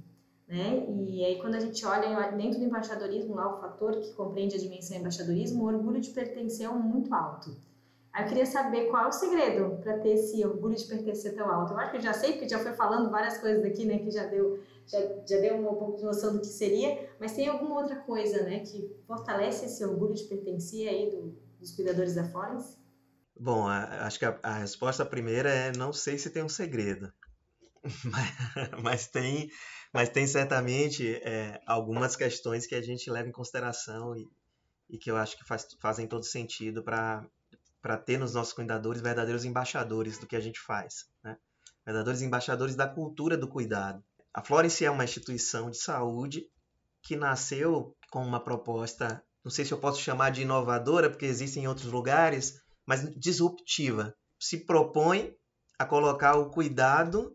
né? 0.51 0.85
E 1.07 1.25
aí 1.25 1.41
quando 1.41 1.55
a 1.55 1.61
gente 1.61 1.87
olha 1.87 2.33
dentro 2.33 2.59
do 2.59 2.65
embaixadorismo, 2.65 3.37
lá 3.37 3.57
o 3.57 3.61
fator 3.61 4.01
que 4.01 4.13
compreende 4.15 4.57
a 4.57 4.59
dimensão 4.59 4.97
embaixadorismo, 4.97 5.63
o 5.63 5.67
orgulho 5.67 6.01
de 6.01 6.11
pertencer 6.11 6.67
é 6.67 6.73
muito 6.73 7.15
alto. 7.15 7.57
Aí 8.13 8.25
eu 8.25 8.29
queria 8.29 8.47
saber 8.47 8.91
qual 8.91 9.05
é 9.05 9.09
o 9.09 9.13
segredo 9.13 9.79
para 9.81 9.99
ter 9.99 10.15
esse 10.15 10.45
orgulho 10.45 10.75
de 10.75 10.85
pertencer 10.85 11.37
tão 11.37 11.49
alto. 11.49 11.73
Eu 11.73 11.79
acho 11.79 11.93
que 11.93 11.97
eu 11.99 12.03
já 12.03 12.13
sei, 12.13 12.33
porque 12.33 12.49
já 12.49 12.59
foi 12.59 12.73
falando 12.73 13.09
várias 13.09 13.39
coisas 13.39 13.65
aqui, 13.65 13.85
né, 13.85 13.99
que 13.99 14.11
já 14.11 14.27
deu, 14.27 14.61
já, 14.85 14.99
já 15.25 15.39
deu 15.41 15.55
um 15.55 15.75
pouco 15.77 15.97
de 15.97 16.03
noção 16.03 16.33
do 16.33 16.41
que 16.41 16.49
seria, 16.49 17.09
mas 17.21 17.33
tem 17.33 17.47
alguma 17.47 17.81
outra 17.81 17.95
coisa, 18.01 18.43
né, 18.43 18.59
que 18.59 18.93
fortalece 19.07 19.67
esse 19.67 19.85
orgulho 19.85 20.15
de 20.15 20.25
pertencer 20.25 20.89
aí 20.89 21.11
do, 21.13 21.39
dos 21.61 21.71
cuidadores 21.71 22.17
da 22.17 22.25
Florence? 22.25 22.77
Bom, 23.39 23.69
a, 23.69 24.05
acho 24.05 24.19
que 24.19 24.25
a, 24.25 24.37
a 24.43 24.55
resposta 24.55 25.07
primeira 25.07 25.49
é 25.49 25.73
não 25.77 25.93
sei 25.93 26.19
se 26.19 26.31
tem 26.31 26.43
um 26.43 26.49
segredo, 26.49 27.13
mas, 28.05 28.83
mas 28.83 29.07
tem 29.07 29.49
mas 29.93 30.09
tem 30.09 30.27
certamente 30.27 31.17
é, 31.17 31.61
algumas 31.67 32.15
questões 32.15 32.67
que 32.67 32.75
a 32.75 32.83
gente 32.83 33.11
leva 33.11 33.29
em 33.29 33.33
consideração 33.33 34.17
e, 34.17 34.29
e 34.89 34.99
que 34.99 35.11
eu 35.11 35.17
acho 35.17 35.37
que 35.37 35.45
faz, 35.45 35.67
fazem 35.81 36.07
todo 36.07 36.25
sentido 36.25 36.83
para 36.83 37.97
ter 38.05 38.19
nos 38.19 38.35
nossos 38.35 38.53
cuidadores 38.53 39.03
verdadeiros 39.03 39.45
embaixadores 39.45 40.19
do 40.19 40.27
que 40.27 40.37
a 40.37 40.41
gente 40.41 40.61
faz. 40.61 41.07
Né? 41.25 41.37
Verdadeiros 41.85 42.23
embaixadores 42.23 42.77
da 42.77 42.87
cultura 42.87 43.37
do 43.37 43.49
cuidado. 43.49 44.03
A 44.33 44.43
Florence 44.43 44.85
é 44.85 44.91
uma 44.91 45.05
instituição 45.05 45.71
de 45.71 45.79
saúde 45.79 46.47
que 47.03 47.17
nasceu 47.17 47.97
com 48.11 48.23
uma 48.25 48.43
proposta, 48.43 49.23
não 49.43 49.51
sei 49.51 49.65
se 49.65 49.73
eu 49.73 49.79
posso 49.79 50.01
chamar 50.01 50.31
de 50.31 50.43
inovadora, 50.43 51.11
porque 51.11 51.27
existem 51.27 51.65
em 51.65 51.67
outros 51.67 51.91
lugares, 51.91 52.61
mas 52.87 53.11
disruptiva. 53.17 54.15
Se 54.39 54.65
propõe 54.65 55.35
a 55.79 55.85
colocar 55.85 56.37
o 56.37 56.51
cuidado 56.51 57.35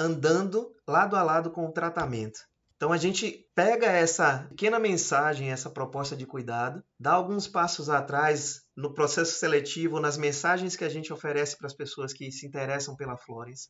andando 0.00 0.74
lado 0.88 1.14
a 1.14 1.22
lado 1.22 1.50
com 1.50 1.66
o 1.66 1.72
tratamento. 1.72 2.40
Então 2.74 2.90
a 2.90 2.96
gente 2.96 3.46
pega 3.54 3.84
essa 3.84 4.46
pequena 4.48 4.78
mensagem, 4.78 5.50
essa 5.50 5.68
proposta 5.68 6.16
de 6.16 6.24
cuidado, 6.24 6.82
dá 6.98 7.12
alguns 7.12 7.46
passos 7.46 7.90
atrás 7.90 8.62
no 8.74 8.94
processo 8.94 9.38
seletivo, 9.38 10.00
nas 10.00 10.16
mensagens 10.16 10.74
que 10.74 10.84
a 10.84 10.88
gente 10.88 11.12
oferece 11.12 11.58
para 11.58 11.66
as 11.66 11.74
pessoas 11.74 12.14
que 12.14 12.32
se 12.32 12.46
interessam 12.46 12.96
pela 12.96 13.18
Florence, 13.18 13.68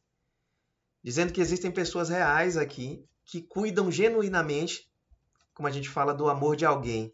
dizendo 1.03 1.33
que 1.33 1.40
existem 1.40 1.73
pessoas 1.73 2.09
reais 2.09 2.57
aqui 2.57 3.05
que 3.25 3.43
cuidam 3.43 3.90
genuinamente, 3.90 4.88
como 5.53 5.66
a 5.66 5.73
gente 5.73 5.88
fala, 5.88 6.14
do 6.14 6.29
amor 6.29 6.55
de 6.55 6.64
alguém. 6.64 7.12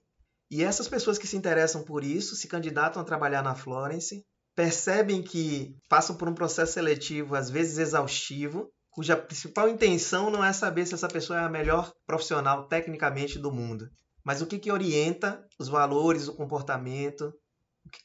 E 0.51 0.63
essas 0.63 0.89
pessoas 0.89 1.17
que 1.17 1.27
se 1.27 1.37
interessam 1.37 1.83
por 1.83 2.05
isso, 2.05 2.37
se 2.37 2.47
candidatam 2.47 3.01
a 3.01 3.05
trabalhar 3.07 3.43
na 3.43 3.55
Florence, 3.55 4.23
percebem 4.55 5.23
que 5.23 5.75
passam 5.89 6.15
por 6.15 6.29
um 6.29 6.35
processo 6.35 6.75
seletivo 6.75 7.35
às 7.35 7.49
vezes 7.49 7.79
exaustivo, 7.79 8.71
cuja 8.97 9.15
principal 9.15 9.69
intenção 9.69 10.31
não 10.31 10.43
é 10.43 10.55
saber 10.55 10.87
se 10.87 10.95
essa 10.95 11.07
pessoa 11.07 11.39
é 11.39 11.45
a 11.45 11.51
melhor 11.51 11.93
profissional 12.07 12.67
tecnicamente 12.67 13.39
do 13.39 13.53
mundo, 13.53 13.91
mas 14.25 14.41
o 14.41 14.47
que, 14.47 14.59
que 14.59 14.73
orienta 14.73 15.47
os 15.59 15.69
valores, 15.69 16.29
o 16.29 16.35
comportamento, 16.35 17.31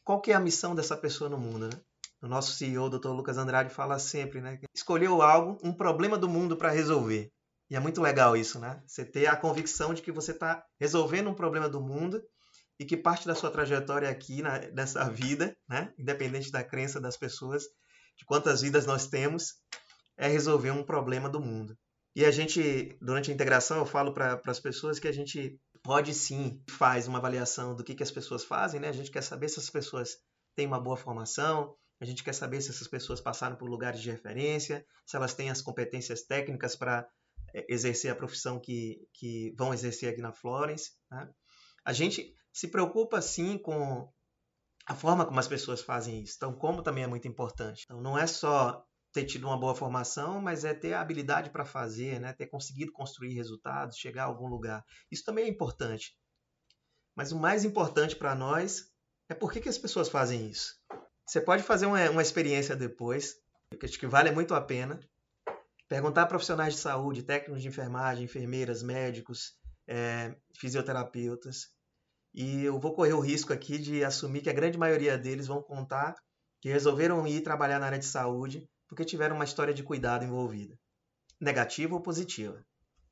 qual 0.04 0.20
que 0.20 0.34
é 0.34 0.36
a 0.36 0.40
missão 0.40 0.76
dessa 0.76 0.98
pessoa 0.98 1.30
no 1.30 1.38
mundo, 1.38 1.70
né? 1.70 1.82
O 2.22 2.28
nosso 2.28 2.52
CEO, 2.52 2.90
Dr. 2.90 3.08
Lucas 3.08 3.38
Andrade, 3.38 3.74
fala 3.74 3.98
sempre, 3.98 4.42
né? 4.42 4.60
Escolheu 4.76 5.22
algo, 5.22 5.58
um 5.64 5.74
problema 5.74 6.18
do 6.18 6.28
mundo 6.28 6.58
para 6.58 6.70
resolver. 6.70 7.32
E 7.70 7.76
é 7.76 7.80
muito 7.80 8.02
legal 8.02 8.36
isso, 8.36 8.60
né? 8.60 8.84
Você 8.86 9.06
ter 9.06 9.28
a 9.28 9.38
convicção 9.38 9.94
de 9.94 10.02
que 10.02 10.12
você 10.12 10.32
está 10.32 10.62
resolvendo 10.78 11.30
um 11.30 11.34
problema 11.34 11.70
do 11.70 11.80
mundo 11.80 12.22
e 12.78 12.84
que 12.84 12.98
parte 12.98 13.26
da 13.26 13.34
sua 13.34 13.50
trajetória 13.50 14.10
aqui 14.10 14.42
na, 14.42 14.60
nessa 14.74 15.10
vida, 15.10 15.56
né? 15.70 15.94
Independente 15.98 16.52
da 16.52 16.66
crença 16.66 17.00
das 17.00 17.16
pessoas, 17.16 17.64
de 18.18 18.26
quantas 18.26 18.62
vidas 18.62 18.86
nós 18.86 19.08
temos, 19.08 19.54
é 20.18 20.28
resolver 20.28 20.72
um 20.72 20.84
problema 20.84 21.30
do 21.30 21.40
mundo. 21.40 21.78
E 22.16 22.26
a 22.26 22.32
gente, 22.32 22.98
durante 23.02 23.32
a 23.32 23.34
integração, 23.34 23.78
eu 23.78 23.86
falo 23.86 24.14
para 24.14 24.42
as 24.46 24.60
pessoas 24.60 25.00
que 25.00 25.08
a 25.08 25.12
gente 25.12 25.60
pode 25.82 26.14
sim 26.14 26.62
faz 26.70 27.08
uma 27.08 27.18
avaliação 27.18 27.76
do 27.76 27.84
que, 27.84 27.96
que 27.96 28.04
as 28.04 28.12
pessoas 28.12 28.44
fazem, 28.44 28.80
né? 28.80 28.90
A 28.90 28.94
gente 28.94 29.10
quer 29.10 29.22
saber 29.24 29.50
se 29.50 29.60
as 29.60 29.70
pessoas 29.70 30.18
têm 30.56 30.68
uma 30.68 30.80
boa 30.80 30.98
formação, 30.98 31.76
a 32.00 32.06
gente 32.06 32.24
quer 32.24 32.34
saber 32.34 32.62
se 32.62 32.70
essas 32.70 32.88
pessoas 32.88 33.22
passaram 33.22 33.56
por 33.56 33.70
lugares 33.70 34.02
de 34.02 34.12
referência, 34.12 34.86
se 35.06 35.16
elas 35.16 35.34
têm 35.34 35.50
as 35.50 35.62
competências 35.62 36.24
técnicas 36.24 36.76
para 36.76 37.08
é, 37.54 37.66
exercer 37.70 38.12
a 38.12 38.16
profissão 38.16 38.60
que, 38.60 39.08
que 39.14 39.54
vão 39.58 39.74
exercer 39.74 40.12
aqui 40.12 40.22
na 40.22 40.34
Florence. 40.34 40.92
Né? 41.10 41.30
A 41.86 41.94
gente 41.94 42.36
se 42.52 42.68
preocupa 42.68 43.22
sim 43.22 43.58
com 43.58 44.12
a 44.86 44.96
forma 44.96 45.26
como 45.26 45.40
as 45.40 45.48
pessoas 45.48 45.82
fazem 45.82 46.22
isso. 46.22 46.34
Então, 46.38 46.54
como 46.54 46.84
também 46.84 47.04
é 47.04 47.08
muito 47.08 47.28
importante. 47.28 47.84
Então, 47.86 48.02
não 48.02 48.18
é 48.18 48.28
só 48.28 48.84
ter 49.12 49.26
tido 49.26 49.46
uma 49.46 49.60
boa 49.60 49.76
formação, 49.76 50.42
mas 50.42 50.64
é 50.64 50.74
ter 50.74 50.94
a 50.94 51.02
habilidade 51.02 51.50
para 51.50 51.66
fazer, 51.66 52.20
né? 52.20 52.34
ter 52.34 52.48
conseguido 52.48 52.92
construir 52.92 53.34
resultados, 53.34 53.98
chegar 53.98 54.24
a 54.24 54.28
algum 54.28 54.48
lugar. 54.48 54.84
Isso 55.12 55.24
também 55.24 55.46
é 55.46 55.50
importante. 55.50 56.16
Mas 57.16 57.32
o 57.32 57.40
mais 57.40 57.66
importante 57.66 58.16
para 58.16 58.34
nós 58.34 58.90
é 59.30 59.34
por 59.34 59.52
que, 59.52 59.60
que 59.60 59.70
as 59.70 59.78
pessoas 59.78 60.08
fazem 60.08 60.50
isso. 60.50 60.76
Você 61.26 61.42
pode 61.42 61.64
fazer 61.64 61.86
uma, 61.86 62.10
uma 62.10 62.22
experiência 62.22 62.76
depois, 62.76 63.36
que 63.80 63.86
acho 63.86 64.00
que 64.00 64.08
vale 64.08 64.32
muito 64.32 64.54
a 64.54 64.62
pena. 64.62 65.00
Perguntar 65.90 66.24
a 66.24 66.28
profissionais 66.28 66.74
de 66.74 66.80
saúde, 66.80 67.24
técnicos 67.24 67.62
de 67.62 67.68
enfermagem, 67.68 68.24
enfermeiras, 68.24 68.82
médicos, 68.82 69.58
é, 69.88 70.36
fisioterapeutas. 70.56 71.70
E 72.34 72.64
eu 72.64 72.80
vou 72.80 72.94
correr 72.94 73.14
o 73.14 73.20
risco 73.20 73.52
aqui 73.52 73.78
de 73.78 74.04
assumir 74.06 74.42
que 74.42 74.50
a 74.50 74.54
grande 74.54 74.78
maioria 74.78 75.18
deles 75.18 75.48
vão 75.48 75.62
contar 75.62 76.16
que 76.62 76.70
resolveram 76.70 77.26
ir 77.28 77.42
trabalhar 77.42 77.80
na 77.80 77.88
área 77.88 78.00
de 78.00 78.06
saúde 78.06 78.70
porque 78.92 79.06
tiveram 79.06 79.38
uma 79.38 79.46
história 79.46 79.74
de 79.74 79.84
cuidado 79.84 80.26
envolvida, 80.26 80.78
negativa 81.40 81.96
ou 81.96 82.02
positiva. 82.02 82.62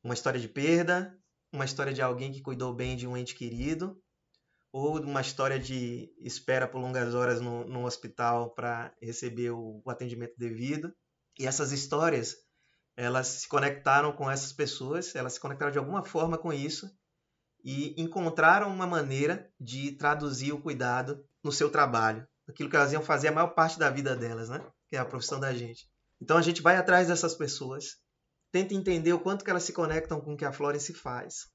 Uma 0.03 0.13
história 0.13 0.37
de 0.37 0.49
perda, 0.49 1.17
uma 1.53 1.63
história 1.63 1.93
de 1.93 2.01
alguém 2.01 2.33
que 2.33 2.41
cuidou 2.41 2.73
bem 2.73 2.97
de 2.97 3.07
um 3.07 3.15
ente 3.15 3.33
querido, 3.33 3.97
ou 4.73 4.99
uma 4.99 5.21
história 5.21 5.57
de 5.57 6.13
espera 6.19 6.67
por 6.67 6.81
longas 6.81 7.15
horas 7.15 7.39
no, 7.39 7.65
no 7.65 7.85
hospital 7.85 8.49
para 8.49 8.93
receber 9.01 9.51
o, 9.51 9.81
o 9.85 9.89
atendimento 9.89 10.33
devido. 10.37 10.93
E 11.39 11.47
essas 11.47 11.71
histórias, 11.71 12.35
elas 12.97 13.27
se 13.27 13.47
conectaram 13.47 14.11
com 14.11 14.29
essas 14.29 14.51
pessoas, 14.51 15.15
elas 15.15 15.35
se 15.35 15.39
conectaram 15.39 15.71
de 15.71 15.79
alguma 15.79 16.03
forma 16.03 16.37
com 16.37 16.51
isso 16.51 16.93
e 17.63 17.95
encontraram 17.97 18.69
uma 18.69 18.85
maneira 18.85 19.49
de 19.57 19.93
traduzir 19.93 20.51
o 20.51 20.61
cuidado 20.61 21.25
no 21.41 21.53
seu 21.53 21.71
trabalho, 21.71 22.27
aquilo 22.49 22.69
que 22.69 22.75
elas 22.75 22.91
iam 22.91 23.01
fazer 23.01 23.29
a 23.29 23.31
maior 23.31 23.53
parte 23.55 23.79
da 23.79 23.89
vida 23.89 24.13
delas, 24.13 24.49
né? 24.49 24.61
Que 24.89 24.95
é 24.95 24.99
a 24.99 25.06
profissão 25.06 25.39
da 25.39 25.54
gente. 25.54 25.88
Então 26.21 26.38
a 26.38 26.41
gente 26.41 26.62
vai 26.62 26.75
atrás 26.75 27.08
dessas 27.08 27.36
pessoas, 27.36 27.97
tenta 28.52 28.73
entender 28.73 29.13
o 29.13 29.19
quanto 29.19 29.45
que 29.45 29.49
elas 29.49 29.63
se 29.63 29.73
conectam 29.73 30.19
com 30.19 30.34
o 30.34 30.38
que 30.38 30.45
a 30.45 30.52
Florence 30.52 30.93
faz. 30.93 31.47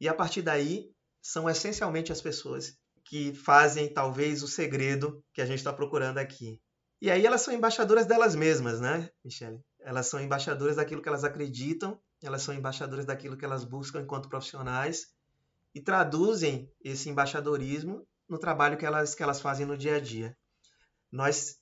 E 0.00 0.08
a 0.08 0.14
partir 0.14 0.42
daí, 0.42 0.90
são 1.22 1.48
essencialmente 1.48 2.12
as 2.12 2.20
pessoas 2.20 2.76
que 3.04 3.34
fazem 3.34 3.92
talvez 3.92 4.42
o 4.42 4.48
segredo 4.48 5.22
que 5.32 5.40
a 5.40 5.46
gente 5.46 5.58
está 5.58 5.72
procurando 5.72 6.18
aqui. 6.18 6.60
E 7.00 7.10
aí 7.10 7.24
elas 7.26 7.42
são 7.42 7.52
embaixadoras 7.52 8.06
delas 8.06 8.34
mesmas, 8.34 8.80
né, 8.80 9.10
Michelle? 9.24 9.60
Elas 9.80 10.06
são 10.06 10.20
embaixadoras 10.20 10.76
daquilo 10.76 11.02
que 11.02 11.08
elas 11.08 11.24
acreditam, 11.24 12.00
elas 12.22 12.42
são 12.42 12.54
embaixadoras 12.54 13.04
daquilo 13.04 13.36
que 13.36 13.44
elas 13.44 13.64
buscam 13.64 14.00
enquanto 14.00 14.28
profissionais 14.28 15.08
e 15.74 15.80
traduzem 15.80 16.70
esse 16.82 17.10
embaixadorismo 17.10 18.06
no 18.28 18.38
trabalho 18.38 18.78
que 18.78 18.86
elas, 18.86 19.14
que 19.14 19.22
elas 19.22 19.40
fazem 19.40 19.66
no 19.66 19.76
dia 19.76 19.96
a 19.96 20.00
dia. 20.00 20.36
Nós 21.12 21.58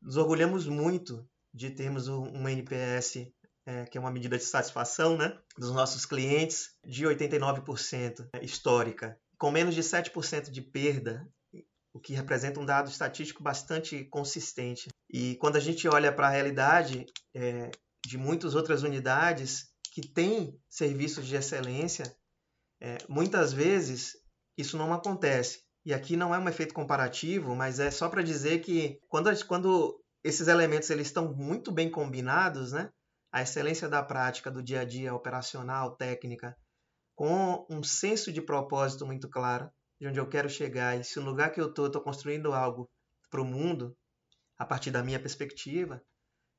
nos 0.00 0.16
orgulhamos 0.16 0.66
muito 0.66 1.28
de 1.52 1.70
termos 1.70 2.08
um 2.08 2.48
NPS, 2.48 3.32
é, 3.66 3.84
que 3.86 3.98
é 3.98 4.00
uma 4.00 4.10
medida 4.10 4.38
de 4.38 4.44
satisfação 4.44 5.16
né, 5.16 5.38
dos 5.56 5.72
nossos 5.72 6.06
clientes, 6.06 6.70
de 6.84 7.04
89% 7.04 8.28
histórica, 8.42 9.18
com 9.38 9.50
menos 9.50 9.74
de 9.74 9.82
7% 9.82 10.50
de 10.50 10.62
perda, 10.62 11.28
o 11.92 12.00
que 12.00 12.14
representa 12.14 12.60
um 12.60 12.66
dado 12.66 12.88
estatístico 12.88 13.42
bastante 13.42 14.04
consistente. 14.04 14.88
E 15.10 15.36
quando 15.36 15.56
a 15.56 15.60
gente 15.60 15.88
olha 15.88 16.12
para 16.12 16.28
a 16.28 16.30
realidade 16.30 17.06
é, 17.34 17.70
de 18.06 18.16
muitas 18.16 18.54
outras 18.54 18.82
unidades 18.82 19.68
que 19.92 20.06
têm 20.06 20.56
serviços 20.68 21.26
de 21.26 21.34
excelência, 21.34 22.14
é, 22.80 22.98
muitas 23.08 23.52
vezes 23.52 24.16
isso 24.56 24.76
não 24.76 24.92
acontece. 24.92 25.64
E 25.84 25.94
aqui 25.94 26.16
não 26.16 26.34
é 26.34 26.38
um 26.38 26.48
efeito 26.48 26.74
comparativo, 26.74 27.54
mas 27.54 27.78
é 27.78 27.90
só 27.90 28.08
para 28.08 28.22
dizer 28.22 28.60
que 28.60 28.98
quando, 29.08 29.30
quando 29.46 30.00
esses 30.22 30.48
elementos 30.48 30.90
eles 30.90 31.06
estão 31.06 31.32
muito 31.32 31.72
bem 31.72 31.90
combinados, 31.90 32.72
né? 32.72 32.90
a 33.32 33.42
excelência 33.42 33.88
da 33.88 34.02
prática 34.02 34.50
do 34.50 34.62
dia 34.62 34.80
a 34.80 34.84
dia 34.84 35.14
operacional, 35.14 35.96
técnica, 35.96 36.56
com 37.14 37.66
um 37.68 37.82
senso 37.82 38.32
de 38.32 38.40
propósito 38.40 39.06
muito 39.06 39.28
claro, 39.28 39.70
de 40.00 40.06
onde 40.06 40.18
eu 40.18 40.28
quero 40.28 40.48
chegar, 40.48 40.98
e 40.98 41.04
se 41.04 41.18
no 41.18 41.26
lugar 41.26 41.50
que 41.52 41.60
eu 41.60 41.68
estou, 41.68 41.86
estou 41.86 42.02
construindo 42.02 42.52
algo 42.52 42.88
para 43.30 43.42
o 43.42 43.44
mundo, 43.44 43.96
a 44.56 44.64
partir 44.64 44.90
da 44.90 45.02
minha 45.02 45.20
perspectiva, 45.20 46.02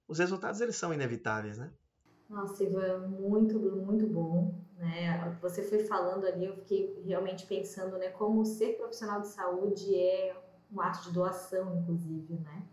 os 0.07 0.19
resultados 0.19 0.61
eles 0.61 0.75
são 0.75 0.93
inevitáveis, 0.93 1.57
né? 1.57 1.71
Nossa, 2.29 2.63
Ivan, 2.63 3.07
muito, 3.07 3.59
muito 3.59 4.05
bom. 4.05 4.53
Né? 4.77 5.37
Você 5.41 5.63
foi 5.63 5.79
falando 5.79 6.25
ali, 6.25 6.45
eu 6.45 6.55
fiquei 6.55 7.01
realmente 7.05 7.45
pensando 7.45 7.97
né, 7.97 8.09
como 8.09 8.45
ser 8.45 8.77
profissional 8.77 9.21
de 9.21 9.27
saúde 9.27 9.93
é 9.95 10.35
um 10.71 10.79
ato 10.79 11.05
de 11.05 11.11
doação, 11.11 11.79
inclusive, 11.79 12.35
né? 12.35 12.63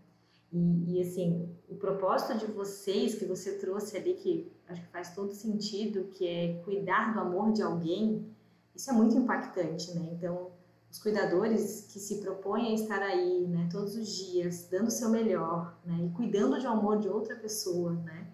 E, 0.53 0.93
e, 0.93 1.01
assim, 1.01 1.49
o 1.67 1.75
propósito 1.75 2.37
de 2.37 2.45
vocês 2.45 3.15
que 3.15 3.25
você 3.25 3.57
trouxe 3.57 3.97
ali, 3.97 4.13
que 4.13 4.53
acho 4.69 4.81
que 4.81 4.87
faz 4.87 5.13
todo 5.13 5.33
sentido, 5.33 6.05
que 6.05 6.25
é 6.25 6.61
cuidar 6.63 7.13
do 7.13 7.19
amor 7.19 7.51
de 7.51 7.61
alguém, 7.61 8.25
isso 8.73 8.89
é 8.89 8.93
muito 8.93 9.17
impactante, 9.17 9.93
né? 9.93 10.07
Então, 10.13 10.51
os 10.89 10.99
cuidadores 10.99 11.87
que 11.91 11.99
se 11.99 12.21
propõem 12.21 12.71
a 12.71 12.75
estar 12.75 13.01
aí, 13.01 13.45
né, 13.47 13.67
todos 13.69 13.95
os 13.97 14.07
dias, 14.07 14.69
dando 14.71 14.87
o 14.87 14.91
seu 14.91 15.09
melhor, 15.09 15.77
né, 15.85 16.05
e 16.05 16.09
cuidando 16.11 16.55
um 16.55 16.69
amor 16.69 16.99
de 16.99 17.09
outra 17.09 17.35
pessoa, 17.35 17.91
né? 17.93 18.31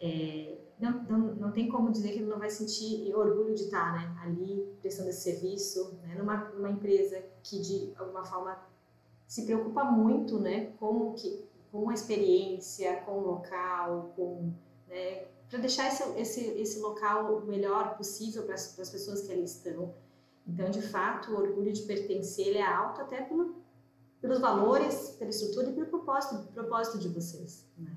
É, 0.00 0.58
não, 0.78 1.02
não, 1.04 1.18
não 1.36 1.52
tem 1.52 1.68
como 1.68 1.90
dizer 1.90 2.12
que 2.12 2.18
ele 2.18 2.26
não 2.26 2.38
vai 2.38 2.50
sentir 2.50 3.14
orgulho 3.14 3.54
de 3.54 3.64
estar 3.64 3.94
né, 3.94 4.16
ali 4.22 4.76
prestando 4.80 5.08
esse 5.08 5.22
serviço, 5.22 5.98
né, 6.02 6.14
numa, 6.18 6.36
numa 6.50 6.70
empresa 6.70 7.22
que 7.42 7.60
de 7.60 7.92
alguma 7.96 8.24
forma 8.24 8.58
se 9.26 9.44
preocupa 9.44 9.84
muito 9.84 10.38
né, 10.38 10.72
com, 10.78 11.14
que, 11.14 11.44
com 11.72 11.88
a 11.88 11.94
experiência, 11.94 12.96
com 13.02 13.18
o 13.18 13.26
local, 13.26 14.14
né, 14.86 15.24
para 15.48 15.58
deixar 15.60 15.88
esse, 15.88 16.02
esse, 16.18 16.40
esse 16.60 16.80
local 16.80 17.36
o 17.36 17.46
melhor 17.46 17.96
possível 17.96 18.42
para 18.42 18.54
as 18.54 18.74
pessoas 18.74 19.22
que 19.22 19.32
ali 19.32 19.44
estão. 19.44 19.94
Então, 20.46 20.70
de 20.70 20.82
fato, 20.82 21.32
o 21.32 21.36
orgulho 21.36 21.72
de 21.72 21.82
pertencer 21.82 22.48
ele 22.48 22.58
é 22.58 22.66
alto 22.66 23.00
até 23.00 23.22
pelo, 23.22 23.56
pelos 24.20 24.40
valores, 24.40 25.16
pela 25.18 25.30
estrutura 25.30 25.70
e 25.70 25.72
pelo 25.72 25.86
propósito, 25.86 26.52
propósito 26.52 26.98
de 26.98 27.08
vocês. 27.08 27.64
Né? 27.76 27.90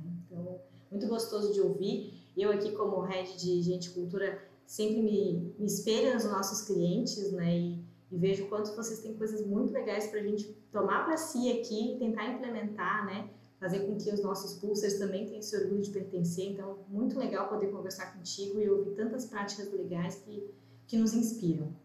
Muito 0.89 1.07
gostoso 1.07 1.53
de 1.53 1.61
ouvir. 1.61 2.13
Eu 2.35 2.51
aqui 2.51 2.71
como 2.71 3.01
head 3.01 3.37
de 3.37 3.61
gente 3.61 3.89
cultura 3.91 4.41
sempre 4.65 5.01
me, 5.01 5.53
me 5.57 5.65
espelho 5.65 6.13
nos 6.13 6.25
nossos 6.25 6.61
clientes, 6.67 7.31
né? 7.31 7.57
E, 7.57 7.85
e 8.11 8.17
vejo 8.17 8.47
quanto 8.47 8.75
vocês 8.75 8.99
têm 8.99 9.17
coisas 9.17 9.45
muito 9.45 9.73
legais 9.73 10.07
para 10.07 10.19
a 10.19 10.23
gente 10.23 10.45
tomar 10.71 11.05
para 11.05 11.17
si 11.17 11.51
aqui 11.51 11.97
tentar 11.99 12.27
implementar, 12.27 13.05
né? 13.05 13.29
fazer 13.59 13.79
com 13.81 13.97
que 13.97 14.09
os 14.11 14.23
nossos 14.23 14.53
pulsers 14.59 14.97
também 14.97 15.25
tenham 15.25 15.39
esse 15.39 15.55
orgulho 15.55 15.81
de 15.81 15.91
pertencer. 15.91 16.51
Então, 16.51 16.79
muito 16.87 17.19
legal 17.19 17.49
poder 17.49 17.67
conversar 17.67 18.13
contigo 18.13 18.59
e 18.59 18.69
ouvir 18.69 18.95
tantas 18.95 19.25
práticas 19.25 19.71
legais 19.71 20.15
que, 20.15 20.49
que 20.87 20.97
nos 20.97 21.13
inspiram. 21.13 21.75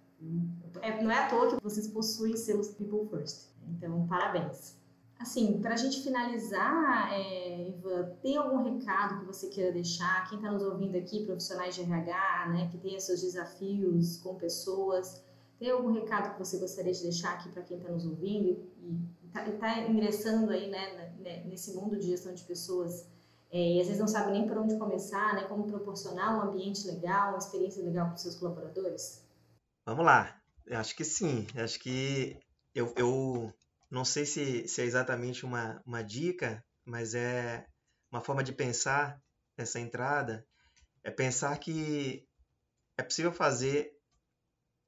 É, 0.80 1.02
não 1.02 1.10
é 1.10 1.18
à 1.18 1.28
toa 1.28 1.48
que 1.48 1.62
vocês 1.62 1.88
possuem 1.88 2.36
selos 2.36 2.68
People 2.68 3.08
First. 3.08 3.48
Então, 3.68 4.06
parabéns. 4.06 4.76
Assim, 5.18 5.60
para 5.60 5.74
a 5.74 5.76
gente 5.76 6.02
finalizar, 6.02 7.12
é, 7.12 7.68
Ivan, 7.68 8.10
tem 8.20 8.36
algum 8.36 8.62
recado 8.62 9.20
que 9.20 9.26
você 9.26 9.48
queira 9.48 9.72
deixar? 9.72 10.28
Quem 10.28 10.38
está 10.38 10.50
nos 10.50 10.62
ouvindo 10.62 10.96
aqui, 10.98 11.24
profissionais 11.24 11.74
de 11.74 11.82
RH, 11.82 12.48
né, 12.48 12.68
que 12.70 12.78
tem 12.78 12.98
seus 13.00 13.20
desafios 13.20 14.18
com 14.18 14.34
pessoas, 14.34 15.22
tem 15.58 15.70
algum 15.70 15.92
recado 15.92 16.32
que 16.32 16.38
você 16.38 16.58
gostaria 16.58 16.92
de 16.92 17.02
deixar 17.02 17.34
aqui 17.34 17.48
para 17.48 17.62
quem 17.62 17.78
está 17.78 17.90
nos 17.90 18.04
ouvindo 18.04 18.48
e 18.82 19.26
está 19.26 19.42
tá 19.52 19.78
ingressando 19.88 20.50
aí 20.50 20.68
né, 20.68 21.14
né, 21.20 21.44
nesse 21.44 21.74
mundo 21.74 21.96
de 21.96 22.06
gestão 22.06 22.34
de 22.34 22.42
pessoas 22.42 23.06
é, 23.54 23.76
e 23.76 23.80
às 23.80 23.86
vezes 23.86 24.00
não 24.00 24.08
sabe 24.08 24.32
nem 24.32 24.48
por 24.48 24.58
onde 24.58 24.76
começar, 24.76 25.34
né, 25.34 25.44
como 25.44 25.68
proporcionar 25.68 26.36
um 26.36 26.50
ambiente 26.50 26.86
legal, 26.88 27.28
uma 27.30 27.38
experiência 27.38 27.84
legal 27.84 28.06
para 28.06 28.16
os 28.16 28.22
seus 28.22 28.34
colaboradores? 28.34 29.22
Vamos 29.86 30.04
lá. 30.04 30.36
Eu 30.66 30.78
acho 30.78 30.96
que 30.96 31.04
sim. 31.04 31.46
Eu 31.54 31.62
acho 31.62 31.78
que 31.78 32.36
eu, 32.74 32.92
eu 32.96 33.52
não 33.90 34.04
sei 34.04 34.26
se, 34.26 34.66
se 34.68 34.82
é 34.82 34.84
exatamente 34.84 35.44
uma, 35.44 35.82
uma 35.86 36.02
dica, 36.02 36.64
mas 36.84 37.14
é 37.14 37.66
uma 38.10 38.20
forma 38.20 38.42
de 38.42 38.52
pensar 38.52 39.20
essa 39.56 39.78
entrada. 39.78 40.46
É 41.02 41.10
pensar 41.10 41.58
que 41.58 42.26
é 42.96 43.02
possível 43.02 43.32
fazer 43.32 43.92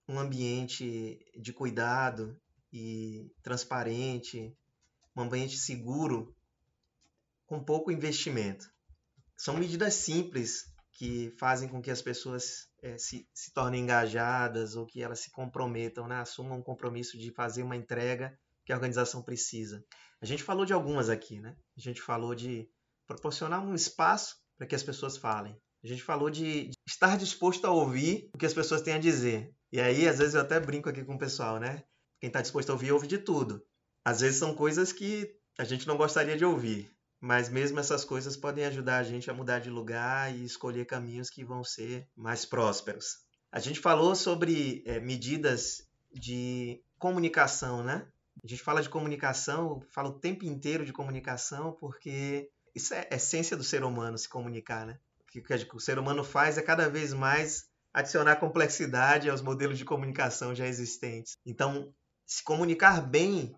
um 0.09 0.19
ambiente 0.19 1.19
de 1.39 1.53
cuidado 1.53 2.41
e 2.73 3.33
transparente, 3.43 4.57
um 5.15 5.23
ambiente 5.23 5.57
seguro 5.57 6.35
com 7.47 7.63
pouco 7.63 7.91
investimento. 7.91 8.71
São 9.37 9.57
medidas 9.57 9.95
simples 9.95 10.73
que 10.93 11.35
fazem 11.39 11.69
com 11.69 11.83
que 11.83 11.91
as 11.91 12.01
pessoas 12.01 12.69
é, 12.83 12.97
se, 12.97 13.29
se 13.35 13.53
tornem 13.53 13.83
engajadas 13.83 14.77
ou 14.77 14.87
que 14.87 15.03
elas 15.03 15.21
se 15.21 15.31
comprometam, 15.31 16.09
né? 16.09 16.21
assumam 16.21 16.59
um 16.59 16.63
compromisso 16.63 17.19
de 17.19 17.31
fazer 17.33 17.63
uma 17.63 17.77
entrega 17.77 18.39
que 18.67 18.73
a 18.73 18.77
organização 18.77 19.23
precisa. 19.23 19.83
A 20.21 20.27
gente 20.27 20.43
falou 20.43 20.67
de 20.67 20.73
algumas 20.73 21.09
aqui, 21.09 21.41
né? 21.41 21.57
A 21.77 21.81
gente 21.81 22.03
falou 22.03 22.35
de 22.35 22.69
proporcionar 23.07 23.65
um 23.65 23.75
espaço 23.75 24.37
para 24.59 24.67
que 24.67 24.75
as 24.75 24.83
pessoas 24.83 25.17
falem. 25.17 25.57
A 25.85 25.87
gente 25.87 26.03
falou 26.03 26.29
de, 26.29 26.71
estar 26.85 27.17
disposto 27.17 27.65
a 27.65 27.71
ouvir 27.71 28.29
o 28.35 28.39
que 28.39 28.47
as 28.47 28.55
pessoas 28.55 28.83
têm 28.83 28.95
a 28.95 28.99
dizer. 28.99 29.55
E 29.71 29.81
aí, 29.81 30.09
às 30.09 30.19
vezes, 30.19 30.35
eu 30.35 30.41
até 30.41 30.59
brinco 30.59 30.89
aqui 30.89 31.05
com 31.05 31.15
o 31.15 31.19
pessoal, 31.19 31.61
né? 31.61 31.85
Quem 32.19 32.27
está 32.27 32.43
disposto 32.43 32.71
a 32.71 32.73
ouvir, 32.73 32.91
ouve 32.91 33.07
de 33.07 33.19
tudo. 33.19 33.65
Às 34.05 34.21
vezes 34.21 34.39
são 34.39 34.55
coisas 34.55 34.93
que 34.93 35.33
a 35.59 35.65
gente 35.65 35.87
não 35.87 35.97
gostaria 35.97 36.37
de 36.37 36.45
ouvir, 36.45 36.91
mas 37.21 37.49
mesmo 37.49 37.79
essas 37.79 38.05
coisas 38.05 38.37
podem 38.37 38.65
ajudar 38.65 38.99
a 38.99 39.03
gente 39.03 39.31
a 39.31 39.35
mudar 39.35 39.61
de 39.61 39.71
lugar 39.71 40.35
e 40.35 40.45
escolher 40.45 40.87
caminhos 40.87 41.31
que 41.31 41.45
vão 41.45 41.63
ser 41.63 42.09
mais 42.17 42.45
prósperos. 42.45 43.19
A 43.53 43.61
gente 43.61 43.79
falou 43.79 44.15
sobre 44.15 44.83
é, 44.87 44.99
medidas 44.99 45.87
de 46.13 46.83
comunicação, 46.99 47.85
né? 47.85 48.07
A 48.43 48.47
gente 48.47 48.63
fala 48.63 48.83
de 48.83 48.89
comunicação, 48.89 49.81
fala 49.91 50.09
o 50.09 50.19
tempo 50.19 50.45
inteiro 50.45 50.85
de 50.85 50.93
comunicação, 50.93 51.73
porque 51.73 52.51
isso 52.75 52.95
é 52.95 53.09
a 53.11 53.17
essência 53.17 53.57
do 53.57 53.65
ser 53.65 53.83
humano 53.83 54.19
se 54.19 54.29
comunicar, 54.29 54.87
né? 54.87 54.99
O 55.23 55.43
que 55.43 55.77
o 55.77 55.81
ser 55.81 55.99
humano 55.99 56.25
faz 56.25 56.57
é 56.57 56.63
cada 56.63 56.89
vez 56.89 57.13
mais 57.13 57.67
adicionar 57.93 58.37
complexidade 58.37 59.29
aos 59.29 59.43
modelos 59.43 59.79
de 59.79 59.85
comunicação 59.85 60.55
já 60.55 60.67
existentes. 60.67 61.37
Então, 61.45 61.93
se 62.27 62.43
comunicar 62.43 63.01
bem 63.01 63.55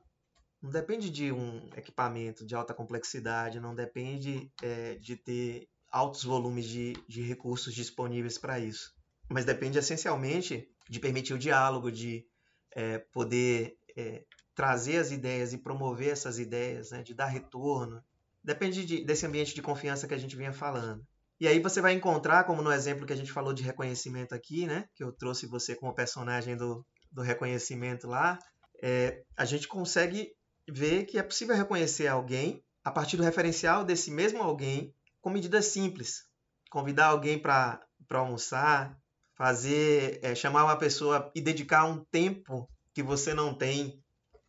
não 0.61 0.71
depende 0.71 1.09
de 1.11 1.31
um 1.31 1.69
equipamento 1.77 2.45
de 2.45 2.55
alta 2.55 2.75
complexidade, 2.75 3.61
não 3.61 3.75
depende 3.75 4.51
é, 4.63 4.97
de 4.97 5.17
ter 5.17 5.69
altos 5.91 6.25
volumes 6.25 6.67
de, 6.67 6.95
de 7.09 7.23
recursos 7.23 7.75
disponíveis 7.75 8.37
para 8.39 8.59
isso, 8.59 8.93
mas 9.29 9.45
depende 9.45 9.79
essencialmente 9.79 10.69
de 10.89 11.01
permitir 11.01 11.33
o 11.33 11.39
diálogo, 11.39 11.93
de 11.93 12.27
é, 12.75 12.99
poder 12.99 13.79
é, 13.97 14.25
trazer 14.59 14.97
as 14.97 15.13
ideias 15.13 15.53
e 15.53 15.59
promover 15.59 16.09
essas 16.09 16.37
ideias, 16.37 16.91
né, 16.91 17.01
de 17.01 17.15
dar 17.15 17.27
retorno. 17.27 18.03
Depende 18.43 18.85
de, 18.85 19.05
desse 19.05 19.25
ambiente 19.25 19.55
de 19.55 19.63
confiança 19.63 20.09
que 20.09 20.15
a 20.15 20.19
gente 20.19 20.35
vinha 20.35 20.53
falando. 20.53 21.07
E 21.39 21.47
aí 21.47 21.61
você 21.61 21.81
vai 21.81 21.93
encontrar, 21.93 22.43
como 22.43 22.61
no 22.61 22.73
exemplo 22.73 23.07
que 23.07 23.13
a 23.13 23.17
gente 23.17 23.31
falou 23.31 23.55
de 23.55 23.63
reconhecimento 23.63 24.35
aqui, 24.35 24.67
né, 24.67 24.89
que 24.97 25.05
eu 25.05 25.13
trouxe 25.13 25.47
você 25.47 25.77
como 25.77 25.95
personagem 25.95 26.57
do, 26.57 26.85
do 27.13 27.23
reconhecimento 27.23 28.09
lá, 28.09 28.37
é, 28.83 29.23
a 29.37 29.45
gente 29.45 29.69
consegue 29.69 30.33
ver 30.69 31.05
que 31.05 31.19
é 31.19 31.23
possível 31.23 31.55
reconhecer 31.55 32.09
alguém 32.09 32.61
a 32.83 32.91
partir 32.91 33.17
do 33.17 33.23
referencial 33.23 33.85
desse 33.85 34.11
mesmo 34.11 34.43
alguém 34.43 34.93
com 35.21 35.31
medidas 35.31 35.67
simples. 35.67 36.25
Convidar 36.69 37.07
alguém 37.07 37.39
para 37.39 37.81
almoçar, 38.11 38.99
fazer, 39.37 40.19
é, 40.21 40.35
chamar 40.35 40.65
uma 40.65 40.77
pessoa 40.77 41.31
e 41.33 41.41
dedicar 41.41 41.85
um 41.85 42.05
tempo 42.11 42.69
que 42.93 43.05
você 43.05 43.33
não 43.33 43.55
tem 43.55 44.03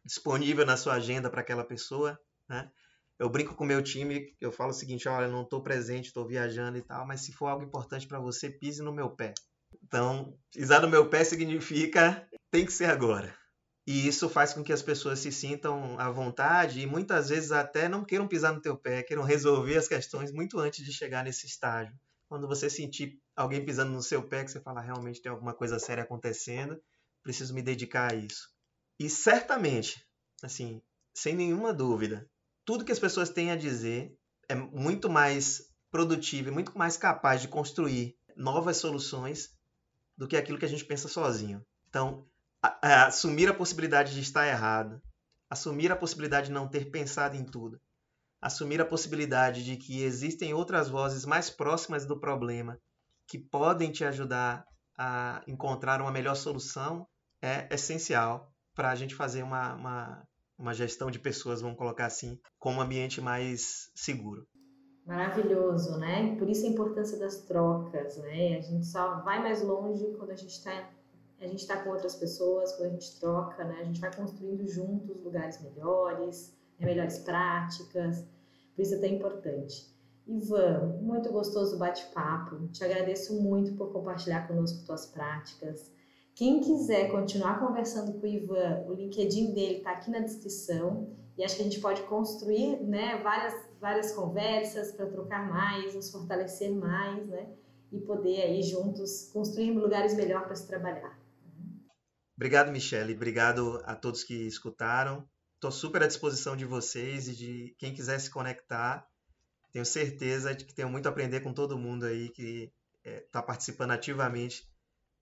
disponível 0.09 0.65
na 0.65 0.75
sua 0.75 0.93
agenda 0.93 1.29
para 1.29 1.41
aquela 1.41 1.63
pessoa, 1.63 2.19
né? 2.49 2.69
Eu 3.19 3.29
brinco 3.29 3.53
com 3.53 3.63
meu 3.63 3.83
time, 3.83 4.35
eu 4.41 4.51
falo 4.51 4.71
o 4.71 4.73
seguinte, 4.73 5.07
olha, 5.07 5.27
não 5.27 5.43
estou 5.43 5.61
presente, 5.61 6.07
estou 6.07 6.25
viajando 6.25 6.77
e 6.77 6.81
tal, 6.81 7.05
mas 7.05 7.21
se 7.21 7.31
for 7.31 7.47
algo 7.47 7.63
importante 7.63 8.07
para 8.07 8.19
você, 8.19 8.49
pise 8.49 8.81
no 8.81 8.93
meu 8.93 9.11
pé. 9.11 9.33
Então, 9.83 10.35
pisar 10.51 10.81
no 10.81 10.89
meu 10.89 11.09
pé 11.09 11.23
significa 11.23 12.27
tem 12.49 12.65
que 12.65 12.73
ser 12.73 12.85
agora. 12.85 13.35
E 13.85 14.07
isso 14.07 14.29
faz 14.29 14.53
com 14.53 14.63
que 14.63 14.73
as 14.73 14.81
pessoas 14.81 15.19
se 15.19 15.31
sintam 15.31 15.99
à 15.99 16.09
vontade 16.09 16.79
e 16.79 16.87
muitas 16.87 17.29
vezes 17.29 17.51
até 17.51 17.87
não 17.87 18.03
queiram 18.03 18.27
pisar 18.27 18.53
no 18.53 18.61
teu 18.61 18.77
pé, 18.77 19.03
queiram 19.03 19.23
resolver 19.23 19.77
as 19.77 19.87
questões 19.87 20.31
muito 20.31 20.57
antes 20.59 20.83
de 20.83 20.91
chegar 20.91 21.23
nesse 21.23 21.45
estágio. 21.45 21.93
Quando 22.27 22.47
você 22.47 22.69
sentir 22.69 23.19
alguém 23.35 23.63
pisando 23.63 23.91
no 23.91 24.01
seu 24.01 24.27
pé, 24.27 24.43
que 24.43 24.51
você 24.51 24.61
fala, 24.61 24.81
realmente 24.81 25.21
tem 25.21 25.31
alguma 25.31 25.53
coisa 25.53 25.77
séria 25.77 26.03
acontecendo, 26.03 26.81
preciso 27.21 27.53
me 27.53 27.61
dedicar 27.61 28.11
a 28.11 28.15
isso. 28.15 28.47
E 28.99 29.09
certamente, 29.09 30.05
assim, 30.43 30.81
sem 31.13 31.33
nenhuma 31.33 31.73
dúvida, 31.73 32.29
tudo 32.65 32.83
que 32.83 32.91
as 32.91 32.99
pessoas 32.99 33.29
têm 33.29 33.49
a 33.49 33.55
dizer 33.55 34.13
é 34.49 34.55
muito 34.55 35.09
mais 35.09 35.71
produtivo 35.89 36.49
e 36.49 36.51
muito 36.51 36.77
mais 36.77 36.97
capaz 36.97 37.41
de 37.41 37.47
construir 37.47 38.17
novas 38.35 38.77
soluções 38.77 39.57
do 40.17 40.27
que 40.27 40.35
aquilo 40.35 40.59
que 40.59 40.65
a 40.65 40.69
gente 40.69 40.83
pensa 40.83 41.07
sozinho. 41.07 41.65
Então, 41.87 42.25
assumir 42.81 43.47
a 43.49 43.53
possibilidade 43.53 44.13
de 44.13 44.19
estar 44.19 44.45
errado, 44.45 45.01
assumir 45.49 45.91
a 45.91 45.95
possibilidade 45.95 46.47
de 46.47 46.53
não 46.53 46.67
ter 46.67 46.91
pensado 46.91 47.37
em 47.37 47.45
tudo, 47.45 47.79
assumir 48.41 48.81
a 48.81 48.85
possibilidade 48.85 49.63
de 49.63 49.77
que 49.77 50.03
existem 50.03 50.53
outras 50.53 50.89
vozes 50.89 51.25
mais 51.25 51.49
próximas 51.49 52.05
do 52.05 52.19
problema 52.19 52.77
que 53.25 53.39
podem 53.39 53.91
te 53.91 54.03
ajudar 54.03 54.65
a 54.97 55.41
encontrar 55.47 56.01
uma 56.01 56.11
melhor 56.11 56.35
solução 56.35 57.07
é 57.41 57.73
essencial 57.73 58.48
para 58.79 58.91
a 58.91 58.95
gente 58.95 59.13
fazer 59.13 59.43
uma, 59.43 59.75
uma, 59.75 60.27
uma 60.57 60.73
gestão 60.73 61.11
de 61.11 61.19
pessoas, 61.19 61.59
vamos 61.59 61.77
colocar 61.77 62.05
assim, 62.05 62.39
com 62.57 62.71
um 62.75 62.79
ambiente 62.79 63.19
mais 63.19 63.91
seguro. 63.93 64.47
Maravilhoso, 65.05 65.97
né? 65.97 66.33
Por 66.37 66.49
isso 66.49 66.65
a 66.65 66.69
importância 66.69 67.19
das 67.19 67.41
trocas, 67.41 68.15
né? 68.19 68.55
A 68.55 68.61
gente 68.61 68.85
só 68.85 69.19
vai 69.19 69.43
mais 69.43 69.61
longe 69.61 70.05
quando 70.17 70.31
a 70.31 70.35
gente 70.37 70.51
está 70.51 70.89
a 71.41 71.47
gente 71.47 71.59
está 71.59 71.83
com 71.83 71.89
outras 71.89 72.15
pessoas, 72.15 72.71
quando 72.77 72.87
a 72.87 72.93
gente 72.93 73.19
troca, 73.19 73.65
né? 73.65 73.79
A 73.81 73.83
gente 73.83 73.99
vai 73.99 74.15
construindo 74.15 74.65
juntos 74.65 75.21
lugares 75.25 75.61
melhores, 75.61 76.57
né? 76.79 76.85
melhores 76.87 77.19
práticas. 77.19 78.23
Por 78.73 78.81
isso 78.81 78.95
é 78.95 78.97
tão 78.99 79.09
importante. 79.09 79.93
Ivan, 80.25 80.99
muito 81.01 81.29
gostoso 81.33 81.75
o 81.75 81.79
bate-papo. 81.79 82.69
Te 82.69 82.85
agradeço 82.85 83.41
muito 83.41 83.73
por 83.73 83.91
compartilhar 83.91 84.47
conosco 84.47 84.85
tuas 84.85 85.05
práticas. 85.05 85.91
Quem 86.39 86.61
quiser 86.61 87.11
continuar 87.11 87.59
conversando 87.59 88.13
com 88.13 88.25
o 88.25 88.25
Ivan, 88.25 88.85
o 88.87 88.93
LinkedIn 88.93 89.53
dele 89.53 89.79
está 89.79 89.91
aqui 89.91 90.09
na 90.09 90.19
descrição. 90.19 91.13
E 91.37 91.43
acho 91.43 91.57
que 91.57 91.61
a 91.63 91.65
gente 91.65 91.81
pode 91.81 92.01
construir 92.03 92.81
né, 92.81 93.21
várias, 93.21 93.53
várias 93.77 94.13
conversas 94.13 94.93
para 94.93 95.07
trocar 95.07 95.49
mais, 95.49 95.93
nos 95.93 96.09
fortalecer 96.09 96.71
mais, 96.73 97.27
né? 97.27 97.51
E 97.91 97.99
poder 97.99 98.41
aí 98.43 98.63
juntos 98.63 99.29
construir 99.33 99.71
lugares 99.71 100.15
melhores 100.15 100.45
para 100.47 100.55
se 100.55 100.65
trabalhar. 100.65 101.19
Obrigado, 102.37 102.71
Michele. 102.71 103.15
Obrigado 103.15 103.81
a 103.83 103.93
todos 103.93 104.23
que 104.23 104.47
escutaram. 104.47 105.27
Estou 105.55 105.71
super 105.71 106.03
à 106.03 106.07
disposição 106.07 106.55
de 106.55 106.63
vocês 106.63 107.27
e 107.27 107.35
de 107.35 107.75
quem 107.77 107.93
quiser 107.93 108.17
se 108.17 108.29
conectar. 108.29 109.05
Tenho 109.73 109.85
certeza 109.85 110.55
de 110.55 110.63
que 110.63 110.73
tenho 110.73 110.89
muito 110.89 111.07
a 111.07 111.09
aprender 111.09 111.41
com 111.41 111.51
todo 111.51 111.77
mundo 111.77 112.05
aí 112.05 112.29
que 112.29 112.71
está 113.03 113.39
é, 113.39 113.41
participando 113.41 113.91
ativamente 113.91 114.68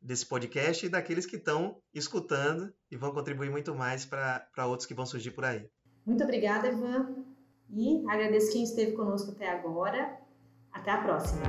desse 0.08 0.26
podcast 0.26 0.86
e 0.86 0.90
daqueles 0.90 1.26
que 1.26 1.36
estão 1.36 1.78
escutando 1.94 2.74
e 2.90 2.96
vão 2.96 3.12
contribuir 3.12 3.52
muito 3.52 3.76
mais 3.76 4.06
para 4.06 4.66
outros 4.66 4.88
que 4.88 4.94
vão 4.94 5.06
surgir 5.06 5.32
por 5.32 5.44
aí. 5.44 5.70
Muito 6.06 6.24
obrigada, 6.24 6.70
Ivan. 6.70 7.26
E 7.70 8.02
agradeço 8.08 8.54
quem 8.54 8.64
esteve 8.64 8.94
conosco 8.94 9.32
até 9.32 9.50
agora. 9.50 10.18
Até 10.72 10.92
a 10.92 11.02
próxima. 11.02 11.42